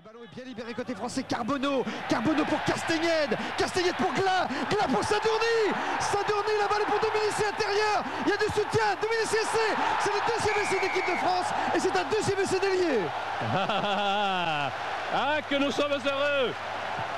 Le 0.00 0.08
ballon 0.12 0.24
est 0.24 0.34
bien 0.34 0.44
libéré 0.46 0.72
côté 0.72 0.94
français. 0.94 1.22
Carbonneau. 1.24 1.84
Carbonneau 2.08 2.46
pour 2.46 2.64
Castagnède. 2.64 3.36
Castagnède 3.58 3.96
pour 3.96 4.10
Glas. 4.14 4.48
Glas 4.70 4.88
pour 4.90 5.04
Sadourny. 5.04 5.76
Sadourny, 6.00 6.56
la 6.58 6.68
balle 6.68 6.82
est 6.82 6.90
pour 6.90 7.00
Dominici 7.00 7.44
intérieur. 7.44 8.02
Il 8.24 8.30
y 8.30 8.32
a 8.32 8.36
du 8.38 8.44
soutien. 8.44 8.96
Dominici 8.96 9.36
essai. 9.36 9.76
C'est 10.00 10.10
le 10.10 10.20
deuxième 10.24 10.64
essai 10.64 10.80
d'équipe 10.80 11.06
de 11.06 11.18
France. 11.18 11.52
Et 11.74 11.80
c'est 11.80 11.94
un 11.94 12.04
deuxième 12.04 12.40
essai 12.40 12.58
délié. 12.60 13.00
ah, 13.52 14.70
que 15.46 15.56
nous 15.56 15.70
sommes 15.70 15.92
heureux. 15.92 16.54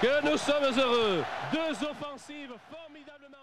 Que 0.01 0.29
nous 0.29 0.37
sommes 0.37 0.77
heureux. 0.77 1.25
Deux 1.53 1.87
offensives 1.87 2.51
formidablement 2.69 3.42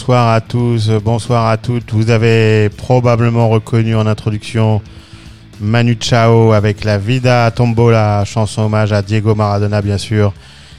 Bonsoir 0.00 0.32
à 0.32 0.40
tous, 0.40 0.88
bonsoir 1.04 1.48
à 1.48 1.58
toutes. 1.58 1.92
Vous 1.92 2.08
avez 2.08 2.70
probablement 2.70 3.50
reconnu 3.50 3.94
en 3.94 4.06
introduction 4.06 4.80
Manu 5.60 5.98
Chao 6.00 6.52
avec 6.52 6.84
la 6.84 6.96
Vida 6.96 7.50
Tombola, 7.50 8.24
chanson 8.24 8.62
hommage 8.62 8.94
à 8.94 9.02
Diego 9.02 9.34
Maradona 9.34 9.82
bien 9.82 9.98
sûr, 9.98 10.32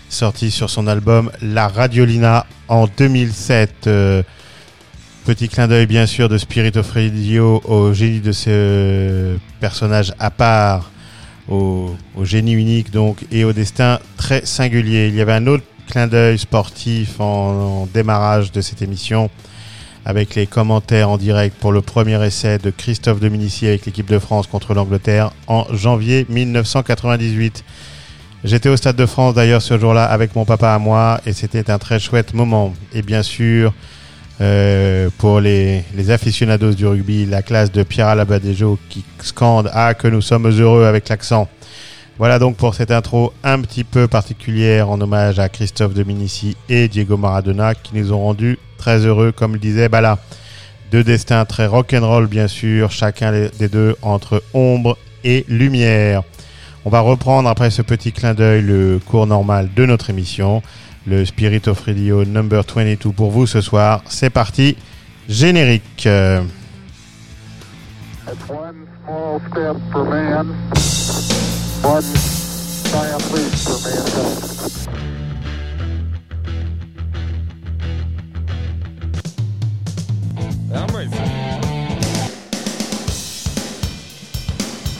sortie 0.09 0.50
sur 0.50 0.72
son 0.72 0.88
album 0.88 1.30
La 1.44 1.68
Radiolina 1.68 2.48
en 2.68 2.88
2007. 2.88 3.86
Euh, 3.86 4.24
petit 5.24 5.50
clin 5.50 5.68
d'œil 5.68 5.86
bien 5.86 6.08
sûr 6.08 6.28
de 6.28 6.40
Spirit 6.40 6.76
of 6.76 6.90
Radio 6.90 7.62
au 7.66 7.94
génie 7.94 8.22
de 8.22 8.32
ce 8.32 9.38
personnage 9.59 10.14
à 10.18 10.32
part, 10.32 10.90
au, 11.48 11.96
au 12.16 12.26
génie 12.26 12.53
unique 12.53 12.90
donc 12.90 13.20
et 13.32 13.44
au 13.44 13.53
destin 13.53 14.00
très 14.18 14.48
singulier. 14.48 15.09
Il 15.09 15.16
y 15.16 15.22
avait 15.22 15.34
un 15.34 15.46
autre 15.46 15.64
clin 15.91 16.07
d'œil 16.07 16.40
sportif 16.40 17.19
en, 17.19 17.85
démarrage 17.93 18.53
de 18.53 18.61
cette 18.61 18.82
émission 18.82 19.29
avec 20.05 20.35
les 20.35 20.47
commentaires 20.47 21.09
en 21.09 21.17
direct 21.17 21.58
pour 21.59 21.73
le 21.73 21.82
premier 21.82 22.26
essai 22.26 22.58
de 22.59 22.70
Christophe 22.70 23.20
Dominici 23.20 23.67
avec 23.67 23.85
l'équipe 23.85 24.09
de 24.09 24.17
France 24.17 24.47
contre 24.47 24.73
l'Angleterre 24.73 25.32
en 25.47 25.66
janvier 25.73 26.26
1998. 26.29 27.66
J'étais 28.46 28.70
au 28.70 28.78
Stade 28.78 28.96
de 28.96 29.05
France 29.05 29.35
d'ailleurs 29.35 29.61
ce 29.61 29.78
jour-là 29.78 30.05
avec 30.05 30.34
mon 30.34 30.46
papa 30.46 30.70
à 30.70 30.79
moi 30.79 31.20
et 31.26 31.34
c'était 31.34 31.70
un 31.70 31.78
très 31.78 31.99
chouette 31.99 32.34
moment. 32.34 32.73
Et 32.93 33.02
bien 33.02 33.22
sûr, 33.22 33.73
euh, 34.40 35.09
pour 35.17 35.41
les, 35.41 35.84
les 35.93 36.09
aficionados 36.09 36.73
du 36.73 36.88
rugby, 36.88 37.26
la 37.26 37.41
classe 37.41 37.70
de 37.70 37.84
Pierre 37.84 38.08
Alabadejo 38.08 38.79
qui 38.90 39.03
scande 39.22 39.70
Ah, 39.73 39.93
que 39.93 40.08
nous 40.08 40.22
sommes 40.22 40.47
heureux 40.47 40.85
avec 40.85 41.09
l'accent. 41.09 41.49
Voilà 42.22 42.38
donc 42.38 42.56
pour 42.56 42.76
cette 42.76 42.91
intro 42.91 43.34
un 43.44 43.59
petit 43.62 43.84
peu 43.84 44.08
particulière 44.08 44.91
en 44.91 45.02
hommage 45.02 45.40
à 45.40 45.50
Christophe 45.50 45.96
Dominici 45.96 46.56
et 46.70 46.88
Diego 46.88 47.18
Maradona 47.18 47.73
qui 47.73 47.96
nous 47.96 48.14
ont 48.14 48.20
rendus 48.20 48.59
très 48.78 49.08
heureux, 49.08 49.32
comme 49.32 49.53
le 49.53 49.58
disait 49.58 49.90
Bala. 49.90 50.20
Deux 50.91 51.03
destins 51.03 51.46
très 51.46 51.66
rock'n'roll 51.66 52.28
bien 52.28 52.47
sûr, 52.47 52.91
chacun 52.91 53.32
des 53.32 53.70
deux 53.70 53.96
entre 54.03 54.44
ombre 54.53 55.00
et 55.23 55.46
lumière. 55.47 56.22
On 56.85 56.91
va 56.91 57.00
reprendre 57.00 57.50
après 57.50 57.72
ce 57.72 57.82
petit 57.82 58.12
clin 58.12 58.35
d'œil 58.35 58.62
le 58.62 59.00
cours 59.03 59.26
normal 59.26 59.72
de 59.76 59.88
notre 59.88 60.12
émission 60.12 60.62
le 61.08 61.26
Spirit 61.26 61.64
of 61.66 61.82
Radio 61.88 62.24
number 62.24 62.64
22 62.64 63.14
pour 63.14 63.32
vous 63.32 63.47
ce 63.47 63.62
soir. 63.62 64.03
C'est 64.06 64.29
parti, 64.29 64.78
générique. 65.28 66.08
One 71.83 72.03
giant 72.03 73.31
leap 73.33 73.51
for 73.53 73.78
mankind. 73.89 74.51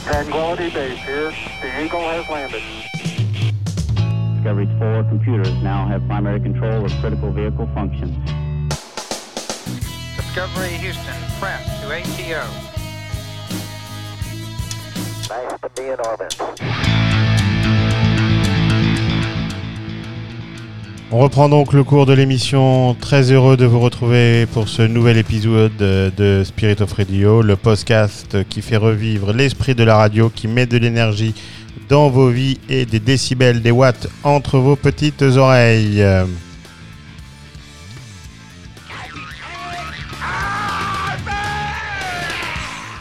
Tranquility 0.04 0.70
Base 0.70 0.98
here. 0.98 1.32
The 1.60 1.84
Eagle 1.84 2.00
has 2.00 2.28
landed. 2.28 2.62
Discovery's 4.34 4.78
four 4.78 5.04
computers 5.04 5.54
now 5.62 5.86
have 5.86 6.04
primary 6.08 6.40
control 6.40 6.84
of 6.84 6.92
critical 7.00 7.30
vehicle 7.30 7.68
functions. 7.74 8.16
Discovery 10.16 10.70
Houston, 10.78 11.14
press 11.38 11.64
to 11.80 11.92
ATO. 11.92 12.71
On 21.10 21.18
reprend 21.18 21.48
donc 21.48 21.74
le 21.74 21.84
cours 21.84 22.06
de 22.06 22.14
l'émission. 22.14 22.94
Très 22.98 23.32
heureux 23.32 23.56
de 23.56 23.66
vous 23.66 23.80
retrouver 23.80 24.46
pour 24.46 24.68
ce 24.68 24.82
nouvel 24.82 25.18
épisode 25.18 25.76
de, 25.76 26.10
de 26.16 26.42
Spirit 26.42 26.80
of 26.80 26.92
Radio, 26.94 27.42
le 27.42 27.56
podcast 27.56 28.44
qui 28.48 28.62
fait 28.62 28.78
revivre 28.78 29.32
l'esprit 29.32 29.74
de 29.74 29.84
la 29.84 29.96
radio, 29.96 30.30
qui 30.30 30.48
met 30.48 30.66
de 30.66 30.78
l'énergie 30.78 31.34
dans 31.88 32.08
vos 32.08 32.28
vies 32.28 32.58
et 32.70 32.86
des 32.86 33.00
décibels, 33.00 33.60
des 33.60 33.70
watts 33.70 34.08
entre 34.24 34.58
vos 34.58 34.76
petites 34.76 35.22
oreilles. 35.22 36.02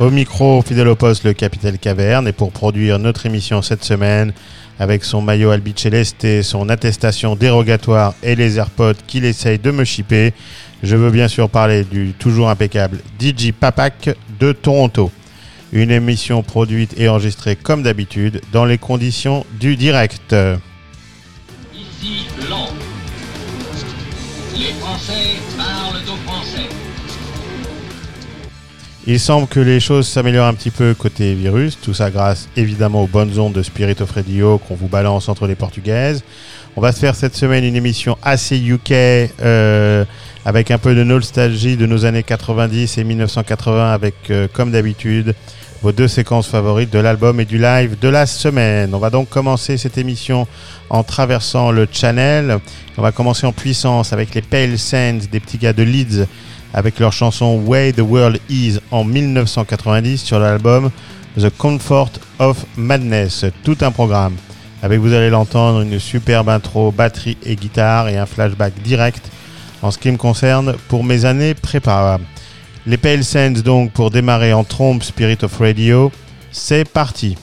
Au 0.02 0.10
micro, 0.10 0.64
fidèle 0.64 0.88
le 0.88 1.34
capitaine 1.34 1.78
Caverne. 1.78 2.28
Et 2.28 2.32
pour 2.32 2.52
produire 2.52 2.98
notre 2.98 3.28
émission 3.28 3.62
cette 3.62 3.84
semaine, 3.84 4.34
avec 4.80 5.04
son 5.04 5.22
maillot 5.22 5.52
Albiceleste, 5.52 6.42
son 6.42 6.70
attestation 6.70 7.36
dérogatoire 7.36 8.16
et 8.24 8.36
les 8.36 8.58
AirPods 8.58 8.96
qu'il 9.06 9.26
essaye 9.26 9.60
de 9.60 9.70
me 9.70 9.84
chipper, 9.84 10.34
je 10.82 10.96
veux 10.96 11.12
bien 11.12 11.28
sûr 11.28 11.52
parler 11.52 11.84
du 11.84 12.14
toujours 12.18 12.50
impeccable 12.50 12.98
DJ 13.20 13.52
Papak 13.52 14.18
de 14.40 14.54
Toronto. 14.54 15.12
Une 15.72 15.92
émission 15.92 16.42
produite 16.42 16.96
et 17.00 17.08
enregistrée 17.08 17.56
comme 17.56 17.84
d'habitude 17.84 18.42
dans 18.52 18.66
les 18.66 18.80
conditions 18.80 19.46
du 19.60 19.76
direct. 19.76 20.34
Les 24.58 24.74
Français 24.80 25.38
parlent 25.56 26.02
aux 26.08 26.28
Français. 26.28 26.81
Il 29.08 29.20
semble 29.20 29.48
que 29.48 29.60
les 29.60 29.80
choses 29.80 30.08
s'améliorent 30.08 30.46
un 30.46 30.54
petit 30.54 30.70
peu 30.70 30.94
côté 30.94 31.34
virus, 31.34 31.76
tout 31.82 31.94
ça 31.96 32.12
grâce 32.12 32.48
évidemment 32.56 33.02
aux 33.02 33.08
bonnes 33.08 33.40
ondes 33.40 33.54
de 33.54 33.64
Spirit 33.64 33.96
of 34.00 34.12
Radio 34.12 34.60
qu'on 34.60 34.76
vous 34.76 34.88
balance 34.88 35.28
entre 35.28 35.48
les 35.48 35.56
portugaises. 35.56 36.24
On 36.76 36.82
va 36.82 36.92
se 36.92 37.00
faire 37.00 37.16
cette 37.16 37.36
semaine 37.36 37.64
une 37.64 37.76
émission 37.76 38.16
assez 38.22 38.60
UK 38.60 38.92
euh, 38.92 40.06
avec 40.46 40.70
un 40.70 40.78
peu 40.78 40.94
de 40.94 41.04
nostalgie 41.04 41.78
de 41.78 41.88
nos 41.88 42.06
années 42.06 42.22
90 42.22 43.00
et 43.00 43.04
1980 43.04 43.92
avec 43.92 44.14
euh, 44.30 44.48
comme 44.54 44.72
d'habitude 44.72 45.34
vos 45.82 45.92
deux 45.92 46.08
séquences 46.08 46.48
favorites 46.48 46.94
de 46.94 47.00
l'album 47.00 47.40
et 47.40 47.46
du 47.46 47.58
live 47.58 47.98
de 48.00 48.08
la 48.08 48.28
semaine. 48.28 48.94
On 48.94 49.00
va 49.00 49.10
donc 49.10 49.30
commencer 49.30 49.78
cette 49.78 49.98
émission 49.98 50.48
en 50.92 51.02
traversant 51.02 51.72
le 51.72 51.88
channel. 51.92 52.60
On 52.98 53.02
va 53.02 53.12
commencer 53.12 53.48
en 53.48 53.52
puissance 53.52 54.14
avec 54.14 54.36
les 54.36 54.44
Pale 54.44 54.78
Sands 54.78 55.28
des 55.32 55.40
petits 55.40 55.58
gars 55.58 55.74
de 55.74 55.82
Leeds 55.82 56.28
avec 56.74 57.00
leur 57.00 57.14
chanson 57.14 57.62
Way 57.66 57.94
the 57.94 58.02
World 58.02 58.40
Is 58.50 58.80
en 58.92 59.04
1990 59.04 60.18
sur 60.18 60.40
l'album 60.40 60.92
The 61.38 61.50
Comfort 61.50 62.12
of 62.40 62.66
Madness. 62.76 63.46
Tout 63.64 63.78
un 63.82 63.92
programme. 63.92 64.36
Avec, 64.84 65.00
vous 65.00 65.14
allez 65.14 65.30
l'entendre, 65.30 65.82
une 65.82 66.00
superbe 66.00 66.50
intro, 66.50 66.92
batterie 66.92 67.38
et 67.44 67.56
guitare 67.56 68.10
et 68.10 68.18
un 68.18 68.26
flashback 68.26 68.74
direct 68.84 69.32
en 69.82 69.92
ce 69.92 69.98
qui 69.98 70.12
me 70.12 70.18
concerne 70.18 70.76
pour 70.88 71.04
mes 71.04 71.26
années 71.26 71.54
prépa. 71.54 72.20
Les 72.86 72.98
Pale 72.98 73.24
Sands 73.24 73.62
donc 73.64 73.92
pour 73.92 74.10
démarrer 74.10 74.54
en 74.54 74.64
trompe 74.64 75.04
Spirit 75.04 75.38
of 75.44 75.58
Radio. 75.60 76.12
C'est 76.52 76.88
parti. 76.88 77.38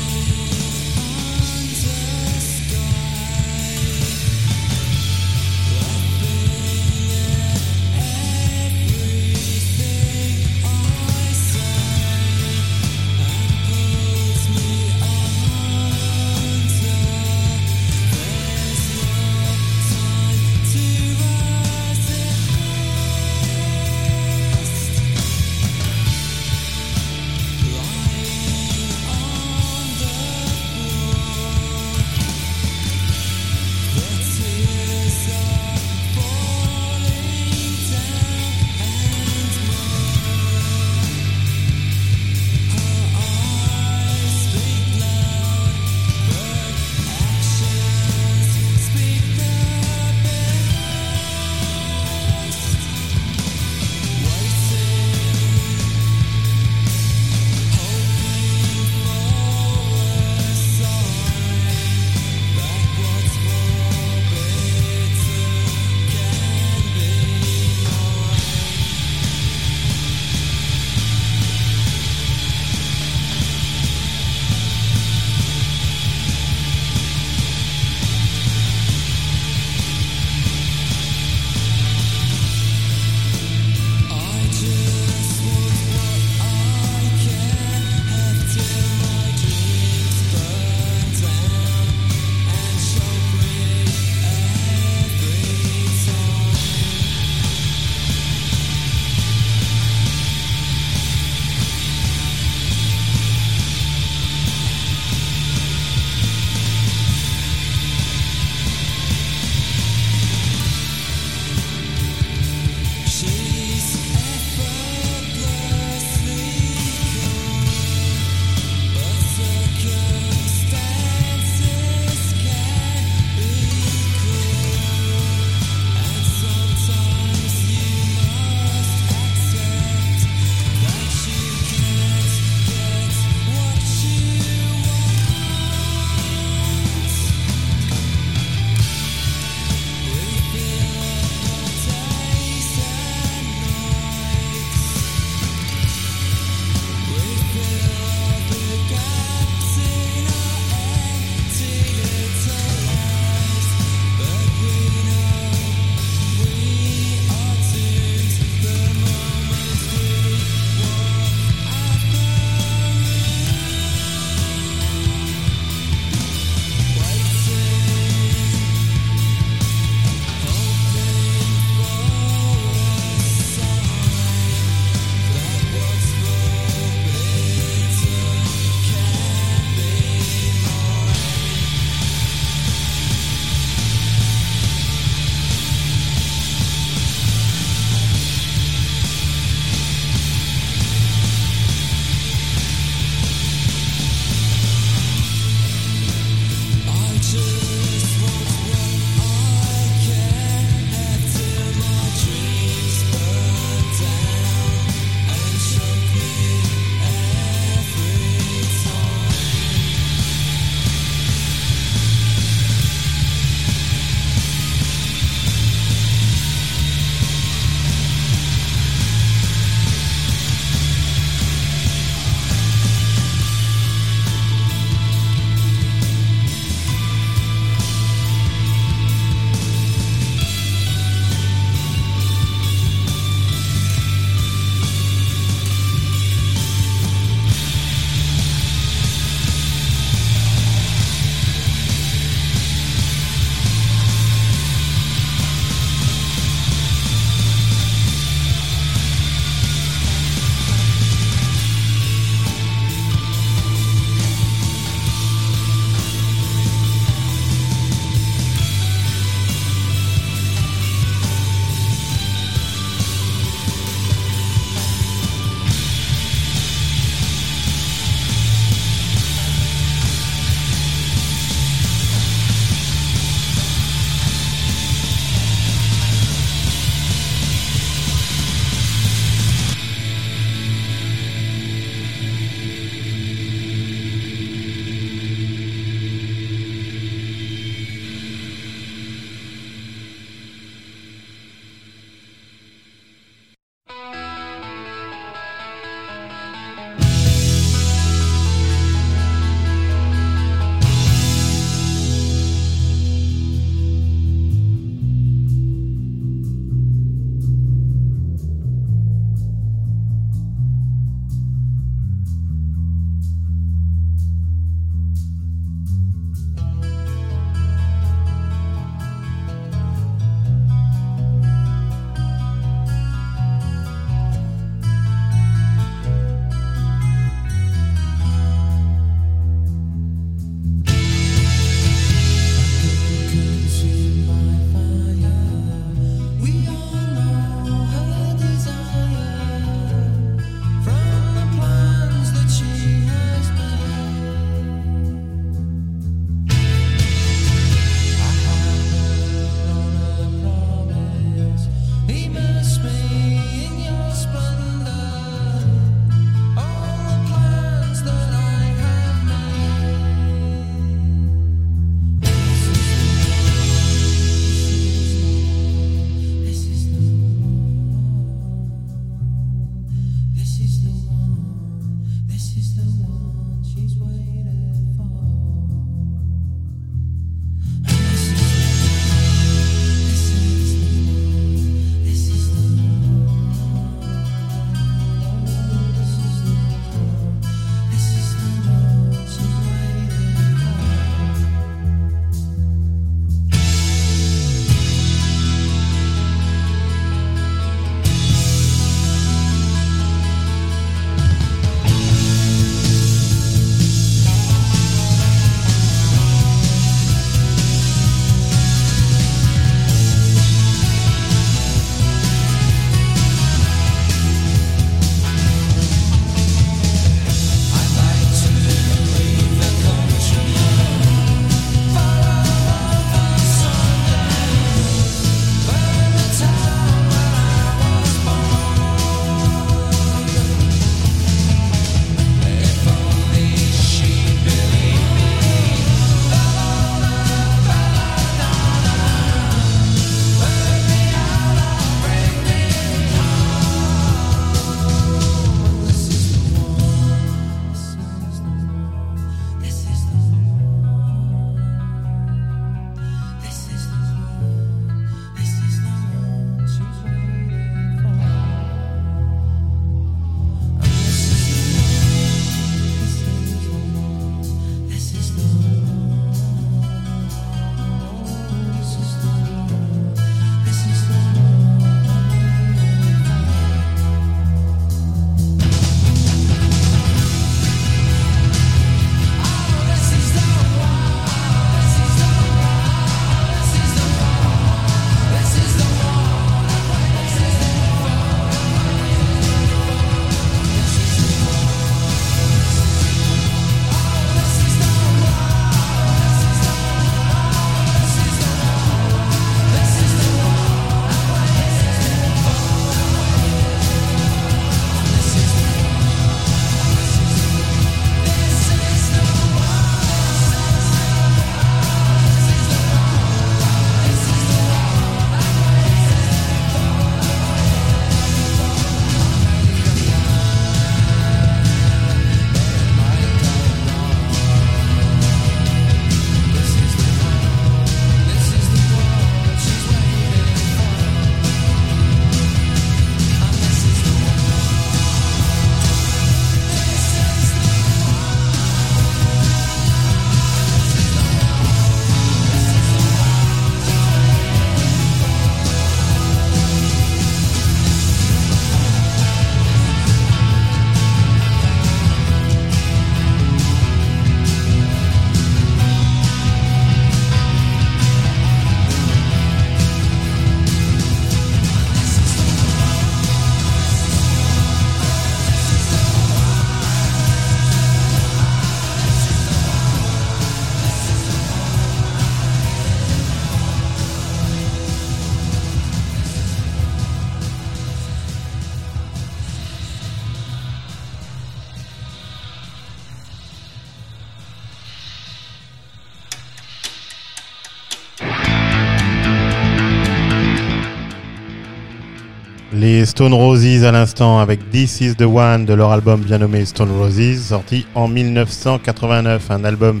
Stone 593.06 593.34
Roses 593.34 593.84
à 593.84 593.92
l'instant 593.92 594.38
avec 594.38 594.70
This 594.70 595.00
is 595.00 595.14
the 595.14 595.22
One 595.22 595.66
de 595.66 595.74
leur 595.74 595.90
album 595.90 596.20
bien 596.20 596.38
nommé 596.38 596.64
Stone 596.64 596.90
Roses, 596.90 597.42
sorti 597.48 597.86
en 597.94 598.08
1989. 598.08 599.50
Un 599.50 599.64
album 599.64 600.00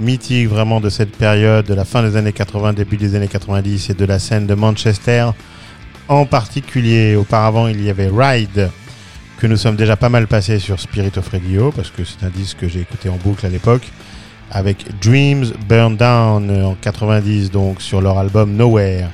mythique 0.00 0.48
vraiment 0.48 0.80
de 0.80 0.90
cette 0.90 1.16
période, 1.16 1.66
de 1.66 1.74
la 1.74 1.84
fin 1.84 2.02
des 2.02 2.16
années 2.16 2.32
80, 2.32 2.72
début 2.72 2.96
des 2.96 3.14
années 3.14 3.28
90 3.28 3.90
et 3.90 3.94
de 3.94 4.04
la 4.04 4.18
scène 4.18 4.46
de 4.46 4.54
Manchester 4.54 5.28
en 6.08 6.26
particulier. 6.26 7.14
Auparavant, 7.14 7.68
il 7.68 7.82
y 7.82 7.90
avait 7.90 8.10
Ride, 8.12 8.70
que 9.38 9.46
nous 9.46 9.56
sommes 9.56 9.76
déjà 9.76 9.96
pas 9.96 10.08
mal 10.08 10.26
passés 10.26 10.58
sur 10.58 10.80
Spirit 10.80 11.12
of 11.16 11.28
Radio, 11.28 11.72
parce 11.72 11.90
que 11.90 12.02
c'est 12.04 12.24
un 12.26 12.30
disque 12.30 12.58
que 12.58 12.68
j'ai 12.68 12.80
écouté 12.80 13.08
en 13.08 13.16
boucle 13.16 13.46
à 13.46 13.48
l'époque, 13.48 13.86
avec 14.50 14.84
Dreams 15.00 15.52
Burn 15.68 15.96
Down 15.96 16.50
en 16.50 16.74
90, 16.80 17.50
donc 17.50 17.80
sur 17.80 18.00
leur 18.00 18.18
album 18.18 18.54
Nowhere. 18.54 19.08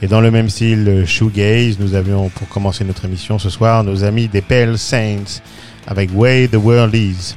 Et 0.00 0.06
dans 0.06 0.20
le 0.20 0.30
même 0.30 0.48
style 0.48 1.04
shoegaze, 1.06 1.80
nous 1.80 1.94
avions 1.94 2.28
pour 2.28 2.48
commencer 2.48 2.84
notre 2.84 3.04
émission 3.04 3.40
ce 3.40 3.50
soir 3.50 3.82
nos 3.82 4.04
amis 4.04 4.28
des 4.28 4.42
Pale 4.42 4.78
Saints 4.78 5.40
avec 5.88 6.10
Way 6.14 6.48
the 6.48 6.56
World 6.56 6.94
Is. 6.94 7.34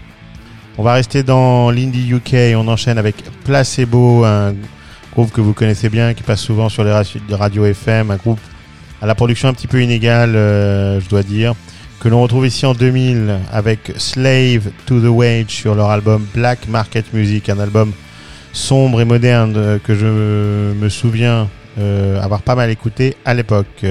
On 0.78 0.84
va 0.84 0.94
rester 0.94 1.24
dans 1.24 1.72
l'indie 1.72 2.08
UK, 2.12 2.56
on 2.56 2.68
enchaîne 2.68 3.00
avec 3.00 3.16
Placebo, 3.46 4.26
un 4.26 4.54
groupe 5.12 5.32
que 5.32 5.42
vous 5.42 5.54
connaissez 5.54 5.90
bien, 5.90 6.14
qui 6.14 6.22
passe 6.22 6.42
souvent 6.42 6.70
sur 6.70 6.84
les 6.84 6.94
radios 7.36 7.66
FM, 7.66 8.12
un 8.12 8.18
groupe 8.18 8.40
à 9.02 9.08
la 9.08 9.16
production 9.16 9.50
un 9.50 9.54
petit 9.54 9.68
peu 9.68 9.82
inégale, 9.82 10.36
euh, 10.36 11.02
je 11.02 11.10
dois 11.10 11.24
dire, 11.24 11.56
que 12.00 12.10
l'on 12.10 12.22
retrouve 12.22 12.46
ici 12.46 12.68
en 12.68 12.76
2000 12.76 13.40
avec 13.52 13.92
Slave 13.98 14.70
to 14.86 15.00
the 15.00 15.10
Wage 15.10 15.50
sur 15.50 15.74
leur 15.74 15.90
album 15.90 16.26
Black 16.34 16.68
Market 16.68 17.12
Music, 17.14 17.50
un 17.50 17.60
album 17.60 17.92
sombre 18.54 19.02
et 19.02 19.06
moderne 19.06 19.54
euh, 19.58 19.80
que 19.84 19.96
je 19.96 20.06
me 20.80 20.90
souviens 20.90 21.48
euh, 21.80 22.22
avoir 22.22 22.42
pas 22.42 22.56
mal 22.56 22.70
écouté 22.70 23.16
à 23.26 23.34
l'époque. 23.34 23.86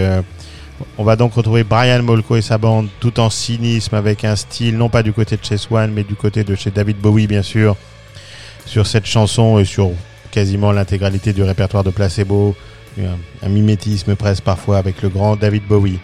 on 0.98 1.04
va 1.04 1.16
donc 1.16 1.34
retrouver 1.34 1.64
Brian 1.64 2.02
Molko 2.02 2.36
et 2.36 2.42
sa 2.42 2.58
bande 2.58 2.88
tout 3.00 3.20
en 3.20 3.30
cynisme 3.30 3.94
avec 3.94 4.24
un 4.24 4.36
style 4.36 4.76
non 4.76 4.88
pas 4.88 5.02
du 5.02 5.12
côté 5.12 5.36
de 5.36 5.44
chez 5.44 5.56
Swan 5.56 5.90
mais 5.92 6.04
du 6.04 6.14
côté 6.14 6.42
de 6.44 6.54
chez 6.54 6.70
David 6.70 6.98
Bowie 6.98 7.26
bien 7.26 7.42
sûr 7.42 7.76
sur 8.64 8.86
cette 8.86 9.06
chanson 9.06 9.58
et 9.58 9.64
sur 9.64 9.90
quasiment 10.30 10.72
l'intégralité 10.72 11.32
du 11.32 11.42
répertoire 11.42 11.84
de 11.84 11.90
Placebo 11.90 12.54
un, 13.42 13.48
mimétisme 13.48 14.16
presque 14.16 14.44
parfois 14.44 14.78
avec 14.78 15.02
le 15.02 15.08
grand 15.08 15.36
David 15.36 15.64
Bowie. 15.68 15.98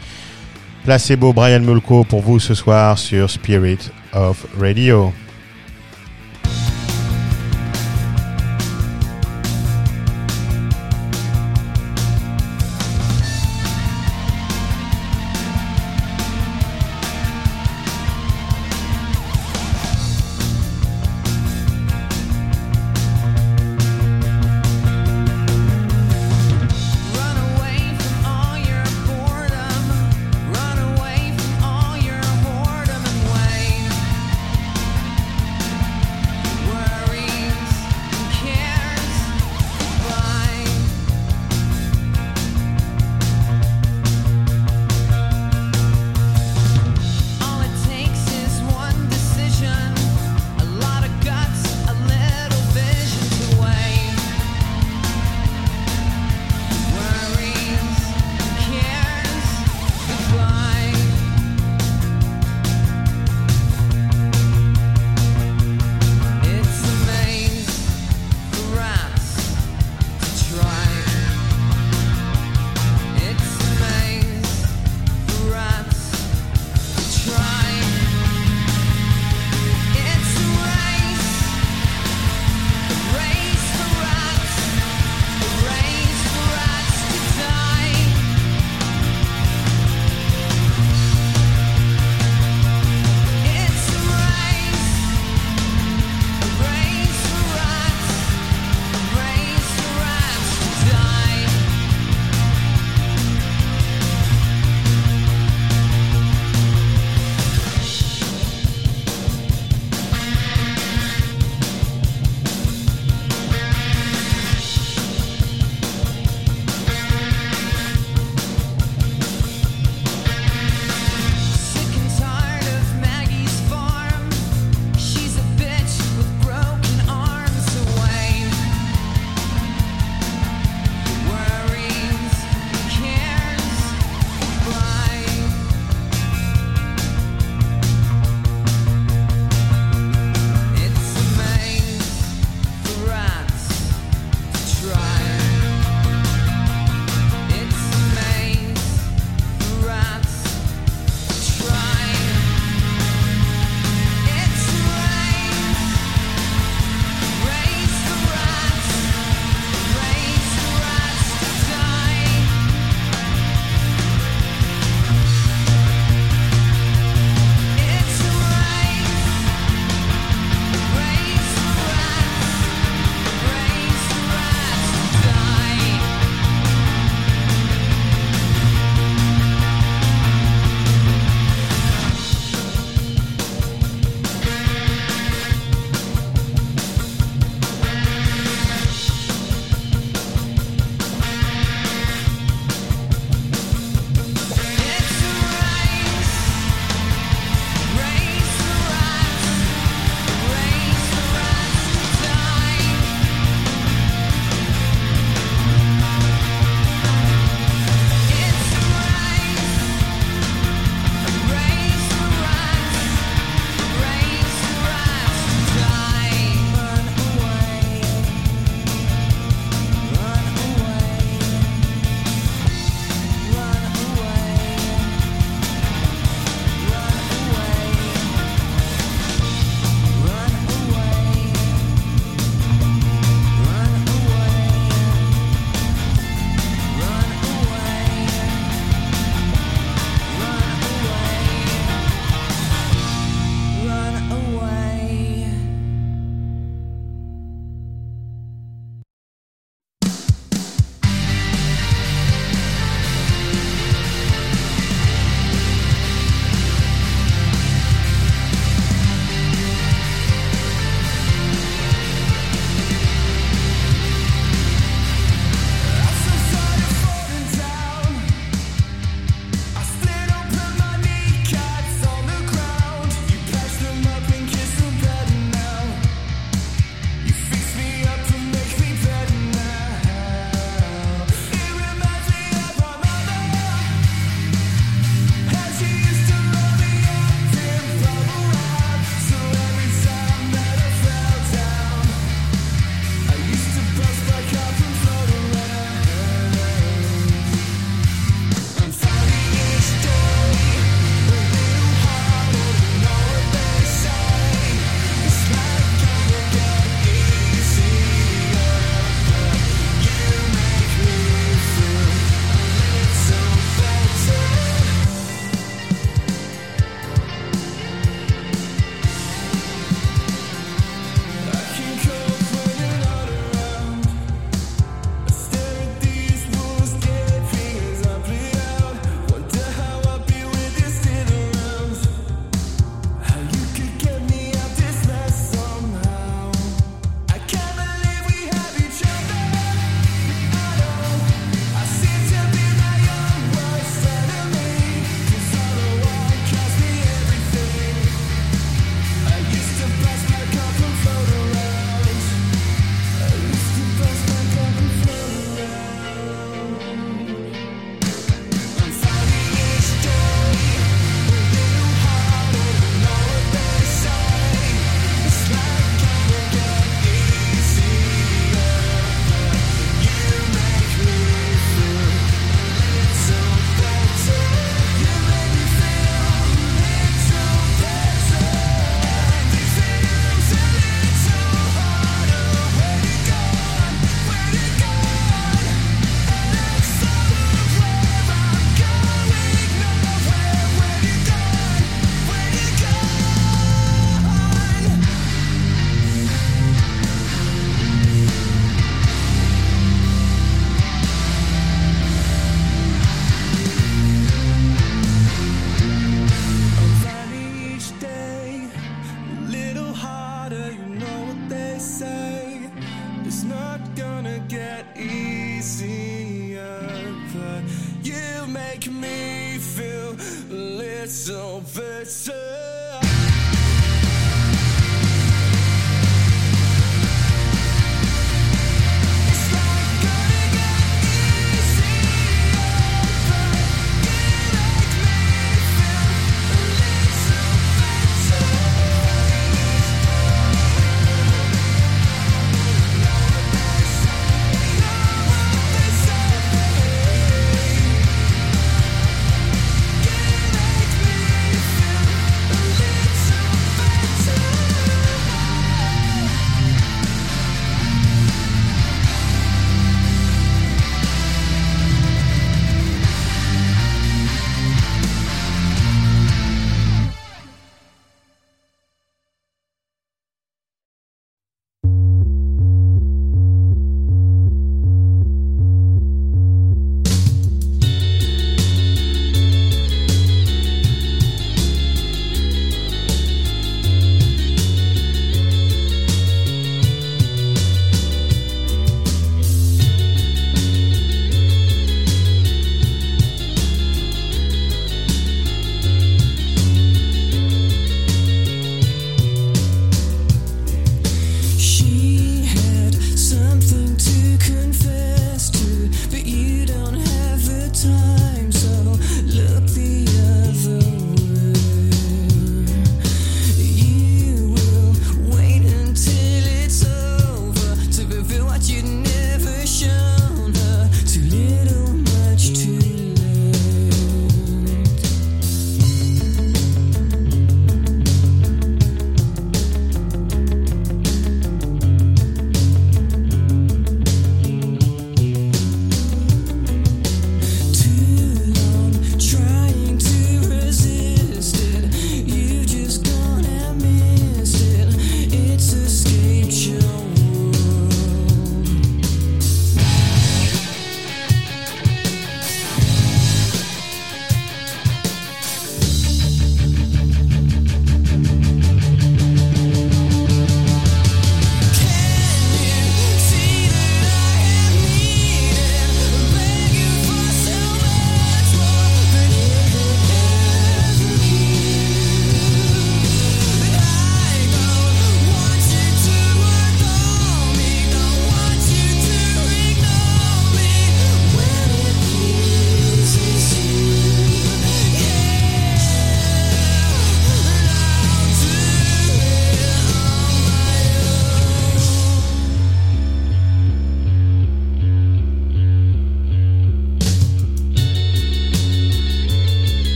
Placebo 0.85 1.33
Brian 1.33 1.61
Mulco 1.61 2.05
pour 2.05 2.21
vous 2.21 2.39
ce 2.39 2.55
soir 2.55 2.99
sur 2.99 3.31
Spirit 3.31 3.91
of 4.13 4.47
Radio. 4.59 5.13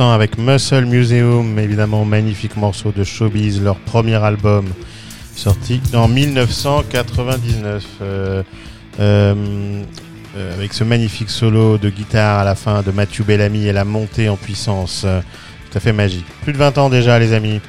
Avec 0.00 0.38
Muscle 0.38 0.86
Museum, 0.86 1.58
évidemment 1.58 2.06
magnifique 2.06 2.56
morceau 2.56 2.90
de 2.90 3.04
Showbiz, 3.04 3.62
leur 3.62 3.76
premier 3.76 4.14
album 4.14 4.64
sorti 5.36 5.78
en 5.92 6.08
1999. 6.08 7.84
euh, 8.00 8.42
euh, 8.98 9.82
euh, 10.36 10.54
avec 10.54 10.72
ce 10.72 10.84
magnifique 10.84 11.28
solo 11.28 11.76
de 11.76 11.90
guitare 11.90 12.38
à 12.38 12.44
la 12.44 12.54
fin 12.54 12.80
de 12.80 12.92
Mathieu 12.92 13.24
Bellamy 13.24 13.66
et 13.66 13.72
la 13.74 13.84
montée 13.84 14.30
en 14.30 14.36
puissance. 14.36 15.04
tout 15.70 15.76
à 15.76 15.80
fait 15.80 15.92
magique. 15.92 16.24
Plus 16.44 16.54
de 16.54 16.58
20 16.58 16.78
ans 16.78 16.88
déjà 16.88 17.18
les 17.18 17.34
amis. 17.34 17.60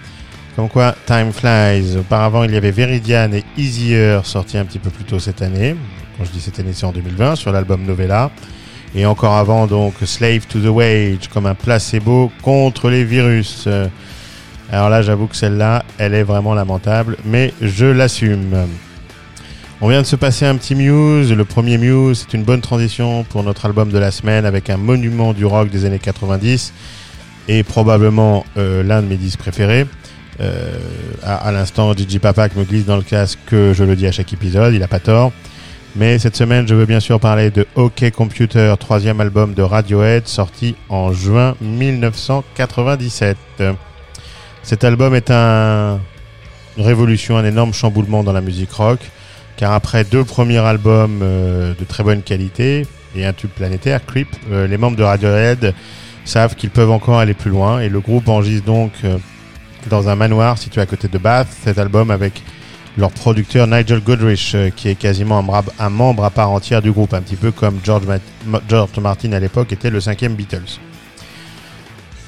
Comme 0.56 0.70
quoi, 0.70 0.96
Time 1.06 1.34
Flies. 1.34 1.98
Auparavant, 1.98 2.46
il 2.46 2.52
y 2.54 2.56
avait 2.56 2.72
Veridian 2.72 3.34
et 3.34 3.44
Easier 3.58 4.22
sortis 4.24 4.58
un 4.58 4.64
petit 4.64 4.80
peu 4.80 4.90
plus 4.90 5.04
tôt 5.04 5.20
cette 5.20 5.42
année. 5.42 5.76
Quand 6.18 6.24
je 6.24 6.32
dis 6.32 6.40
cette 6.40 6.60
année, 6.62 6.72
c'est 6.74 6.86
en 6.86 6.94
2020 6.94 7.36
sur 7.36 7.52
l'album 7.52 7.84
Novella. 7.84 8.32
Et 8.96 9.06
encore 9.06 9.34
avant, 9.34 9.68
donc, 9.68 9.94
Slave 10.06 10.48
to 10.48 10.60
the 10.60 10.68
Wage, 10.68 11.28
comme 11.34 11.46
un 11.46 11.54
placebo 11.54 12.32
contre 12.42 12.90
les 12.90 13.04
virus. 13.04 13.68
Alors 14.72 14.90
là, 14.90 15.02
j'avoue 15.02 15.28
que 15.28 15.36
celle-là, 15.36 15.84
elle 15.98 16.14
est 16.14 16.24
vraiment 16.24 16.54
lamentable, 16.54 17.18
mais 17.26 17.54
je 17.62 17.86
l'assume. 17.86 18.56
On 19.82 19.90
vient 19.90 20.02
de 20.02 20.08
se 20.08 20.16
passer 20.16 20.46
un 20.46 20.56
petit 20.56 20.74
Muse. 20.74 21.34
Le 21.34 21.46
premier 21.46 21.78
Muse, 21.78 22.26
c'est 22.26 22.38
une 22.38 22.44
bonne 22.44 22.62
transition 22.62 23.24
pour 23.26 23.44
notre 23.44 23.66
album 23.66 23.92
de 23.92 23.98
la 24.00 24.10
semaine 24.10 24.46
avec 24.46 24.70
un 24.70 24.78
monument 24.78 25.34
du 25.34 25.46
rock 25.46 25.70
des 25.70 25.84
années 25.84 26.00
90 26.00 26.74
et 27.50 27.64
probablement 27.64 28.46
euh, 28.58 28.84
l'un 28.84 29.02
de 29.02 29.08
mes 29.08 29.18
disques 29.18 29.40
préférés. 29.40 29.86
Euh, 30.40 30.78
à 31.24 31.52
l'instant, 31.52 31.94
Gigi 31.94 32.20
Papak 32.20 32.56
me 32.56 32.64
glisse 32.64 32.86
dans 32.86 32.98
le 32.98 33.04
casque 33.04 33.40
que 33.46 33.74
je 33.74 33.84
le 33.84 33.96
dis 33.96 34.08
à 34.08 34.12
chaque 34.12 34.32
épisode, 34.34 34.74
il 34.74 34.82
a 34.82 34.88
pas 34.88 35.00
tort. 35.00 35.32
Mais 35.98 36.20
cette 36.20 36.36
semaine, 36.36 36.68
je 36.68 36.76
veux 36.76 36.86
bien 36.86 37.00
sûr 37.00 37.22
parler 37.22 37.52
de 37.52 37.66
OK 37.76 38.12
Computer, 38.12 38.74
troisième 38.78 39.22
album 39.22 39.54
de 39.54 39.62
Radiohead, 39.62 40.28
sorti 40.28 40.76
en 40.90 41.14
juin 41.14 41.56
1997. 41.62 43.38
Cet 44.62 44.84
album 44.84 45.16
est 45.16 45.32
un, 45.32 46.02
une 46.78 46.84
révolution, 46.84 47.38
un 47.38 47.46
énorme 47.46 47.74
chamboulement 47.74 48.26
dans 48.26 48.34
la 48.34 48.42
musique 48.42 48.74
rock, 48.74 49.00
car 49.56 49.72
après 49.72 50.04
deux 50.04 50.26
premiers 50.26 50.58
albums 50.58 51.22
euh, 51.22 51.74
de 51.80 51.86
très 51.86 52.04
bonne 52.04 52.24
qualité 52.24 52.86
et 53.16 53.26
un 53.26 53.32
tube 53.32 53.52
planétaire, 53.52 54.06
Creep, 54.06 54.28
euh, 54.52 54.68
les 54.68 54.78
membres 54.78 54.98
de 54.98 55.04
Radiohead 55.04 55.74
savent 56.26 56.56
qu'ils 56.56 56.72
peuvent 56.72 56.92
encore 56.92 57.20
aller 57.20 57.34
plus 57.34 57.52
loin, 57.52 57.80
et 57.80 57.88
le 57.88 58.02
groupe 58.02 58.28
enregistre 58.28 58.66
donc 58.66 58.92
euh, 59.06 59.18
dans 59.90 60.10
un 60.10 60.16
manoir 60.16 60.58
situé 60.58 60.82
à 60.82 60.86
côté 60.86 61.08
de 61.08 61.18
Bath 61.18 61.48
cet 61.64 61.80
album 61.80 62.12
avec 62.12 62.44
leur 62.98 63.12
producteur 63.12 63.68
Nigel 63.68 64.00
Godrich, 64.00 64.54
euh, 64.56 64.70
qui 64.70 64.90
est 64.90 64.96
quasiment 64.96 65.44
un, 65.80 65.90
membre 65.90 66.24
à 66.24 66.30
part 66.30 66.52
entière 66.52 66.82
du 66.82 66.92
groupe, 66.92 67.14
un 67.14 67.22
petit 67.22 67.36
peu 67.36 67.52
comme 67.52 67.80
George, 67.84 68.04
George 68.70 68.90
Martin 69.02 69.34
à 69.34 69.40
l'époque 69.40 69.74
était 69.74 69.90
le 69.90 70.00
cinquième 70.00 70.36
Beatles. 70.36 70.80